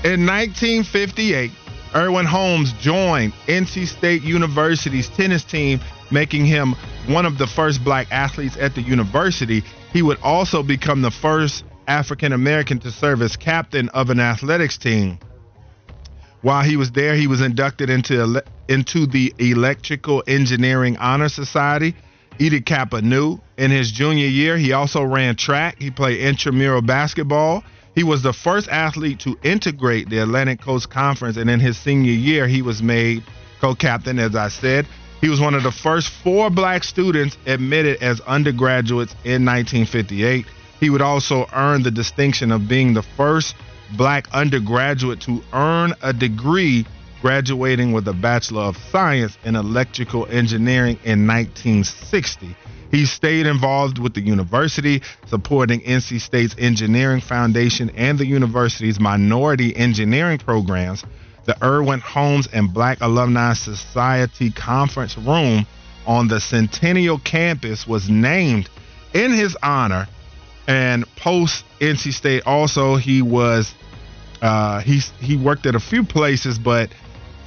[0.04, 1.50] In 1958,
[1.94, 5.80] Irwin Holmes joined NC State University's tennis team,
[6.10, 6.74] making him
[7.08, 9.62] one of the first black athletes at the university.
[9.92, 14.78] He would also become the first African American to serve as captain of an athletics
[14.78, 15.18] team.
[16.42, 21.94] While he was there, he was inducted into ele- into the Electrical Engineering Honor Society,
[22.40, 23.40] Eta Kappa Nu.
[23.56, 25.76] In his junior year, he also ran track.
[25.78, 27.62] He played intramural basketball.
[27.94, 32.12] He was the first athlete to integrate the Atlantic Coast Conference, and in his senior
[32.12, 33.22] year, he was made
[33.60, 34.18] co-captain.
[34.18, 34.86] As I said,
[35.20, 40.46] he was one of the first four black students admitted as undergraduates in 1958.
[40.82, 43.54] He would also earn the distinction of being the first
[43.96, 46.84] black undergraduate to earn a degree
[47.20, 52.56] graduating with a Bachelor of Science in Electrical Engineering in 1960.
[52.90, 59.76] He stayed involved with the university, supporting NC State's Engineering Foundation and the university's minority
[59.76, 61.04] engineering programs.
[61.44, 65.64] The Irwin Holmes and Black Alumni Society Conference Room
[66.08, 68.68] on the Centennial campus was named
[69.14, 70.08] in his honor.
[70.66, 73.74] And post NC State, also he was
[74.40, 76.90] uh, he he worked at a few places, but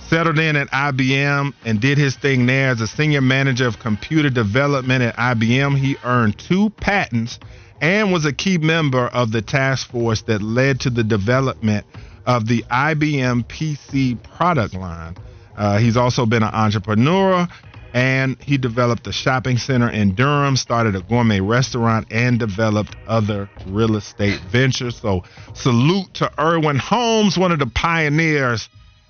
[0.07, 4.29] settled in at IBM and did his thing there as a senior manager of computer
[4.29, 5.77] development at IBM.
[5.77, 7.39] He earned two patents
[7.81, 11.85] and was a key member of the task force that led to the development
[12.25, 15.15] of the IBM PC product line.
[15.57, 17.47] Uh, he's also been an entrepreneur
[17.95, 23.49] and he developed a shopping center in Durham, started a gourmet restaurant, and developed other
[23.67, 24.97] real estate ventures.
[24.97, 25.23] So,
[25.53, 28.67] salute to Irwin Holmes, one of the pioneers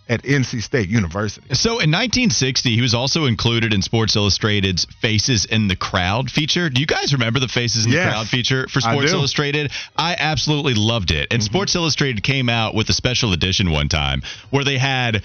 [0.08, 1.56] at NC State University.
[1.56, 6.70] So in 1960, he was also included in Sports Illustrated's Faces in the Crowd feature.
[6.70, 9.18] Do you guys remember the Faces in Yes, the Crowd feature for I Sports do.
[9.18, 9.72] Illustrated?
[9.98, 11.30] I absolutely loved it.
[11.32, 11.52] And mm-hmm.
[11.52, 14.22] Sports Illustrated came out with a special edition one time
[14.52, 15.24] where they had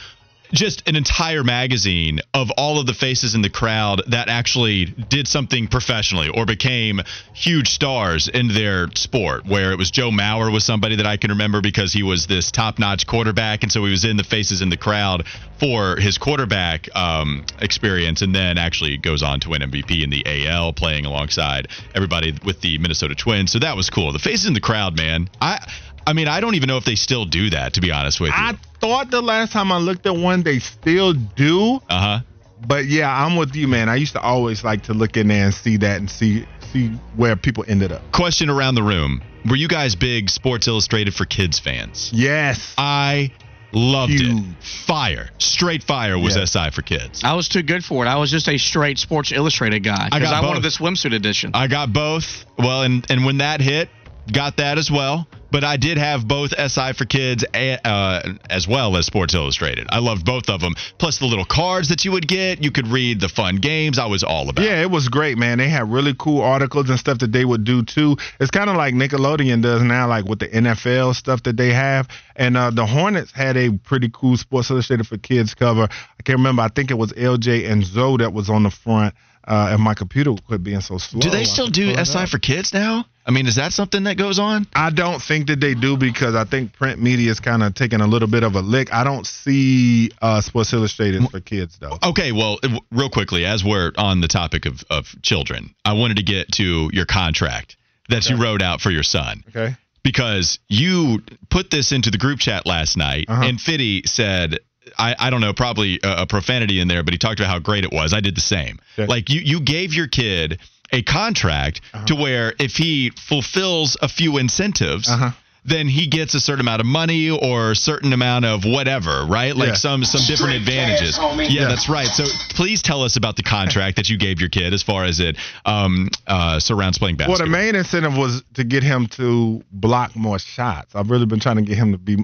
[0.53, 5.29] just an entire magazine of all of the faces in the crowd that actually did
[5.29, 7.01] something professionally or became
[7.33, 11.31] huge stars in their sport where it was Joe Mauer was somebody that I can
[11.31, 14.69] remember because he was this top-notch quarterback and so he was in the faces in
[14.69, 15.27] the crowd
[15.59, 20.47] for his quarterback um, experience and then actually goes on to win MVP in the
[20.49, 23.53] AL playing alongside everybody with the Minnesota Twins.
[23.53, 24.13] So that was cool.
[24.13, 25.29] The faces in the crowd man.
[25.41, 25.59] I
[26.07, 28.31] I mean I don't even know if they still do that to be honest with
[28.31, 31.81] you I thought the last time I looked at one, they still do.
[31.89, 32.21] uh-huh
[32.67, 33.89] But yeah, I'm with you, man.
[33.89, 36.89] I used to always like to look in there and see that and see see
[37.17, 38.01] where people ended up.
[38.13, 39.23] Question around the room.
[39.49, 42.11] Were you guys big Sports Illustrated for Kids fans?
[42.13, 42.75] Yes.
[42.77, 43.33] I
[43.73, 44.45] loved it.
[44.87, 45.31] Fire.
[45.39, 46.45] Straight fire was Yeah.
[46.45, 47.23] SI for kids.
[47.25, 48.09] I was too good for it.
[48.09, 50.79] I was just a straight Sports Illustrated guy I because got I, wanted both.
[50.79, 51.53] the swimsuit edition.
[51.55, 52.45] I got both.
[52.59, 53.89] Well, and, and when that hit,
[54.33, 55.27] got that as well.
[55.53, 59.89] But I did have both SI for kids a- uh, as well as Sports Illustrated.
[59.91, 60.75] I loved both of them.
[60.99, 62.63] Plus the little cards that you would get.
[62.63, 63.99] You could read the fun games.
[63.99, 64.65] I was all about.
[64.65, 65.59] Yeah, it was great, man.
[65.59, 68.17] They had really cool articles and stuff that they would do too.
[68.39, 72.07] It's kind of like Nickelodeon does now, like with the NFL stuff that they have.
[72.37, 75.83] And uh, the Hornets had a pretty cool Sports Illustrated for Kids cover.
[75.91, 76.63] I can't remember.
[76.63, 79.15] I think it was LJ and Zo that was on the front.
[79.47, 81.21] Uh, and my computer quit being so slow.
[81.21, 83.07] Do they still do SI for kids now?
[83.27, 84.67] I mean, is that something that goes on?
[84.75, 88.01] I don't think that they do because I think print media is kind of taking
[88.01, 88.93] a little bit of a lick.
[88.93, 91.99] I don't see uh, Sports Illustrated for kids though.
[92.03, 92.59] Okay, well,
[92.91, 96.91] real quickly, as we're on the topic of, of children, I wanted to get to
[96.93, 97.77] your contract
[98.09, 99.77] that you wrote out for your son Okay.
[100.03, 103.45] because you put this into the group chat last night, Uh-huh.
[103.45, 104.59] and Fitty said,
[104.99, 107.59] I, I don't know, probably a, a profanity in there, but he talked about how
[107.59, 108.13] great it was.
[108.13, 108.79] I did the same.
[108.99, 109.07] Okay.
[109.07, 110.61] Like you, you gave your kid
[110.93, 112.07] a contract Uh-huh.
[112.07, 115.31] to where if he fulfills a few incentives, Uh-huh.
[115.65, 119.55] Then he gets a certain amount of money or a certain amount of whatever, right?
[119.55, 119.75] Like Yeah.
[119.75, 121.19] some some different advantages.
[121.19, 121.69] yeah, Yeah.
[121.69, 122.09] that's right.
[122.09, 125.21] So please tell us about the contract that you gave your kid as far as
[125.21, 125.37] it
[125.67, 127.47] um, uh, surrounds playing basketball.
[127.47, 127.61] Well, basketball.
[127.61, 130.95] the main incentive was to get him to block more shots.
[130.95, 132.17] I've really been trying to get him to be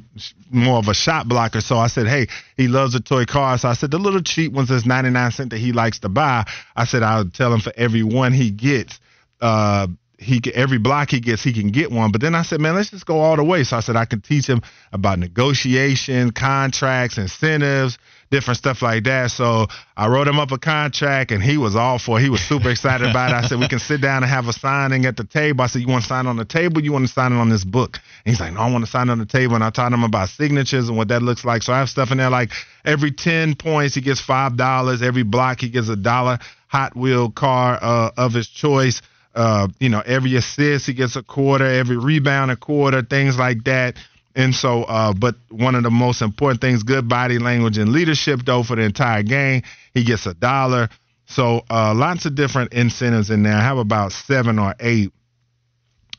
[0.50, 1.60] more of a shot blocker.
[1.60, 3.58] So I said, hey, he loves the toy car.
[3.58, 6.44] So I said, the little cheap ones that's 99 cent that he likes to buy.
[6.74, 8.98] I said, I'll tell him for every one he gets,
[9.40, 9.86] uh,
[10.18, 12.10] he every block he gets, he can get one.
[12.10, 13.64] But then I said, man, let's just go all the way.
[13.64, 14.62] So I said, I can teach him
[14.92, 17.98] about negotiation, contracts, incentives,
[18.30, 19.30] different stuff like that.
[19.30, 22.22] So I wrote him up a contract and he was all for it.
[22.22, 23.34] He was super excited about it.
[23.34, 25.62] I said, we can sit down and have a signing at the table.
[25.62, 26.82] I said, you want to sign on the table?
[26.82, 27.98] You want to sign it on this book?
[28.24, 29.54] And he's like, no, I want to sign on the table.
[29.54, 31.62] And I taught him about signatures and what that looks like.
[31.62, 32.52] So I have stuff in there like
[32.86, 35.02] every 10 points, he gets $5.
[35.02, 36.38] Every block, he gets a dollar
[36.68, 39.02] Hot Wheel car uh, of his choice.
[39.36, 43.62] Uh, you know, every assist he gets a quarter, every rebound a quarter, things like
[43.64, 43.96] that.
[44.34, 48.40] And so, uh, but one of the most important things, good body language and leadership,
[48.44, 49.62] though, for the entire game,
[49.94, 50.88] he gets a dollar.
[51.26, 53.54] So, uh, lots of different incentives in there.
[53.54, 55.12] I have about seven or eight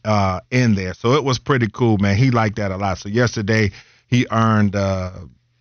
[0.08, 0.94] uh, in there.
[0.94, 2.16] So it was pretty cool, man.
[2.16, 2.98] He liked that a lot.
[2.98, 3.72] So yesterday
[4.08, 5.12] he earned uh,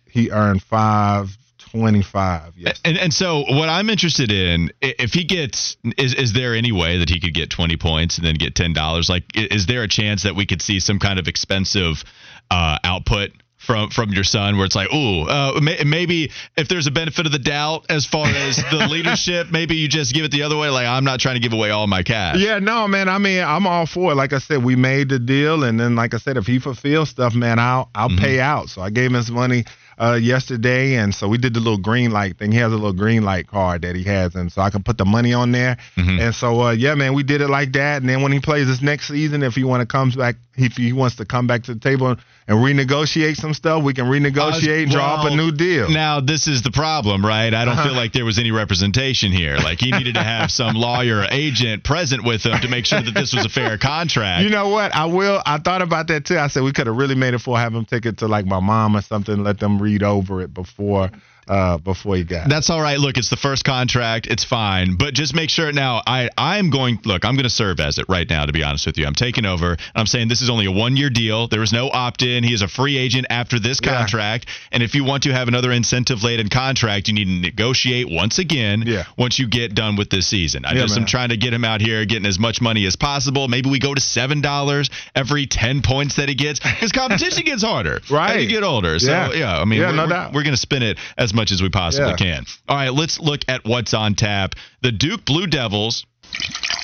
[0.09, 1.37] he earned five
[1.79, 2.53] twenty five.
[2.57, 2.79] Yes.
[2.83, 6.97] And and so what I'm interested in, if he gets, is is there any way
[6.99, 9.09] that he could get 20 points and then get ten dollars?
[9.09, 12.03] Like, is there a chance that we could see some kind of expensive
[12.51, 13.31] uh, output?
[13.59, 17.25] From, from your son, where it's like, ooh, uh, may, maybe if there's a benefit
[17.25, 20.55] of the doubt as far as the leadership, maybe you just give it the other
[20.55, 20.69] way.
[20.69, 22.37] Like, I'm not trying to give away all my cash.
[22.37, 23.09] Yeah, no, man.
[23.09, 24.15] I mean, I'm all for it.
[24.15, 27.09] Like I said, we made the deal, and then, like I said, if he fulfills
[27.09, 28.23] stuff, man, I'll I'll Mm-hmm.
[28.23, 28.69] pay out.
[28.69, 29.65] So I gave him his money
[29.99, 32.51] uh, yesterday, and so we did the little green light thing.
[32.51, 34.97] He has a little green light card that he has, and so I can put
[34.97, 35.77] the money on there.
[35.95, 36.19] Mhm.
[36.19, 38.01] And so uh, yeah, man, we did it like that.
[38.01, 40.77] And then when he plays this next season, if he want to comes back, if
[40.77, 42.15] he wants to come back to the table
[42.47, 45.89] and renegotiate some stuff, we can renegotiate, draw up a new deal.
[45.89, 47.53] Now, this is the problem, right?
[47.53, 47.89] I don't Uh-huh.
[47.89, 49.57] feel like there was any representation here.
[49.57, 53.01] Like he needed to have some lawyer or agent present with him to make sure
[53.01, 54.43] that this was a fair contract.
[54.43, 54.95] You know what?
[54.95, 55.41] I will.
[55.45, 56.37] I thought about that too.
[56.37, 58.45] I said we could have really made it for have him take it to like
[58.45, 61.11] my mom or something, let them read over it before
[61.49, 62.49] uh before he got.
[62.49, 62.99] That's all right.
[62.99, 64.27] Look, it's the first contract.
[64.27, 64.95] It's fine.
[64.95, 68.05] But just make sure now I I'm going look, I'm going to serve as it
[68.09, 69.05] right now to be honest with you.
[69.05, 69.71] I'm taking over.
[69.71, 71.47] And I'm saying this is only a 1-year deal.
[71.47, 72.43] There is no opt-in.
[72.43, 73.97] He is a free agent after this Yeah.
[73.97, 74.47] contract.
[74.71, 78.39] And if you want to have another incentive laden contract, you need to negotiate once
[78.39, 79.03] again Yeah.
[79.17, 80.65] once you get done with this season.
[80.65, 82.95] I Yeah, just am trying to get him out here getting as much money as
[82.95, 83.47] possible.
[83.47, 88.01] Maybe we go to $7 every 10 points that he gets cuz competition gets harder
[88.03, 88.41] as Right.
[88.41, 88.99] you get older.
[88.99, 89.31] So Yeah.
[89.33, 91.61] yeah, I mean Yeah, we're, no we're- we're going to spin it as much as
[91.61, 92.15] we possibly Yeah.
[92.17, 92.45] can.
[92.67, 94.55] All right, let's look at what's on tap.
[94.81, 96.05] The Duke Blue Devils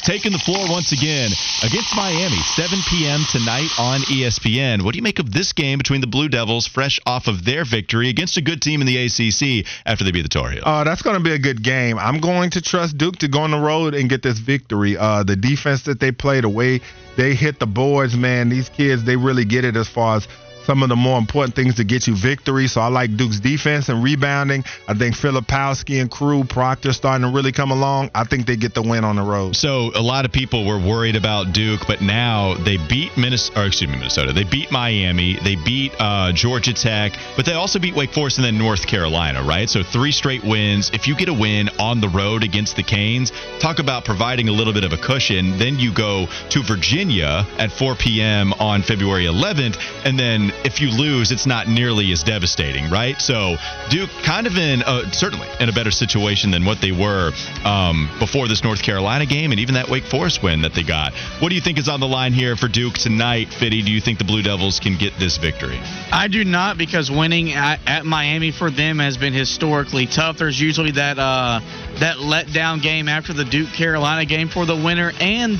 [0.03, 1.29] taking the floor once again
[1.63, 3.25] against Miami, 7 p.m.
[3.29, 4.81] tonight on ESPN.
[4.83, 7.65] What do you make of this game between the Blue Devils, fresh off of their
[7.65, 10.63] victory against a good team in the ACC after they beat the Tar Heels?
[10.65, 11.97] Oh, that's going to be a good game.
[11.99, 14.97] I'm going to trust Duke to go on the road and get this victory.
[14.97, 16.81] Uh, the defense that they play, the way
[17.17, 20.27] they hit the boards, man, these kids, they really get it as far as
[20.65, 22.67] some of the more important things to get you victory.
[22.67, 24.63] So I like Duke's defense and rebounding.
[24.87, 28.11] I think Filipowski and crew, Proctor starting to really come along.
[28.15, 29.55] I think they get the win on the road.
[29.55, 33.65] So a lot of people were worried about Duke, but now they beat Minnesota.
[33.65, 34.33] Excuse me, Minnesota.
[34.33, 35.37] They beat Miami.
[35.43, 39.43] They beat uh, Georgia Tech, but they also beat Wake Forest and then North Carolina.
[39.43, 39.69] Right.
[39.69, 40.91] So three straight wins.
[40.93, 44.51] If you get a win on the road against the Canes, talk about providing a
[44.51, 45.57] little bit of a cushion.
[45.57, 48.53] Then you go to Virginia at 4 p.m.
[48.53, 53.19] on February 11th, and then if you lose, it's not nearly as devastating, right?
[53.21, 53.57] So
[53.89, 57.31] Duke kind of in certainly in a better situation than what they were
[57.63, 61.13] um, before this North Carolina game and even that Wake Forest win that they got.
[61.39, 63.81] What do you think is on the line here for Duke tonight, Fitty?
[63.81, 65.79] Do you think the Blue Devils can get this victory?
[66.11, 70.37] I do not because winning at, at Miami for them has been historically tough.
[70.37, 71.59] There's usually that uh,
[71.99, 75.59] that letdown game after the Duke Carolina game for the winner and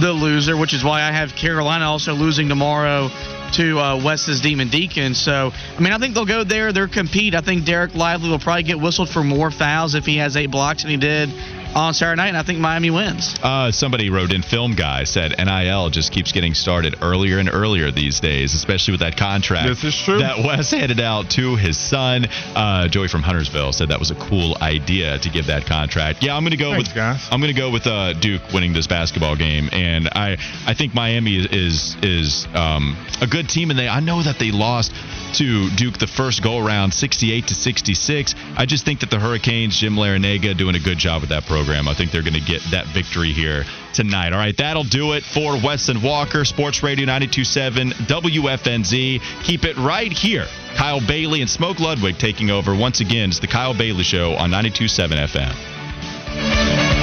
[0.00, 3.08] the loser, which is why I have Carolina also losing tomorrow
[3.54, 5.14] to uh, West's Demon Deacon.
[5.14, 6.72] So, I mean, I think they'll go there.
[6.72, 7.34] They'll compete.
[7.34, 10.50] I think Dereck Lively will probably get whistled for more fouls if he has eight
[10.50, 11.30] blocks than he did
[11.74, 13.34] on Saturday night, and I think Miami wins.
[13.42, 17.90] Uh, somebody wrote in, Film Guy said NIL just keeps getting started earlier and earlier
[17.90, 20.18] these days, especially with that contract This is true.
[20.18, 22.26] that Wes handed out to his son.
[22.54, 26.22] Uh, Joey from Huntersville said that was a cool idea to give that contract.
[26.22, 27.28] Yeah, I'm going to go Thanks, with guys.
[27.30, 30.94] I'm going to go with uh, Duke winning this basketball game, and I I think
[30.94, 34.92] Miami is is, is um, a good team, and they I know that they lost
[35.34, 38.34] to Duke the first go around 68 to 66.
[38.56, 41.88] I just think that the Hurricanes, Jim Larranaga, doing a good job with that program.
[41.88, 44.32] I think they're going to get that victory here tonight.
[44.32, 49.20] All right, that'll do it for Wes and Walker, Sports Radio 927 WFNZ.
[49.44, 50.46] Keep it right here.
[50.74, 53.28] Kyle Bailey and Smoke Ludwig taking over once again.
[53.28, 56.99] It's the Kyle Bailey Show on 927 FM.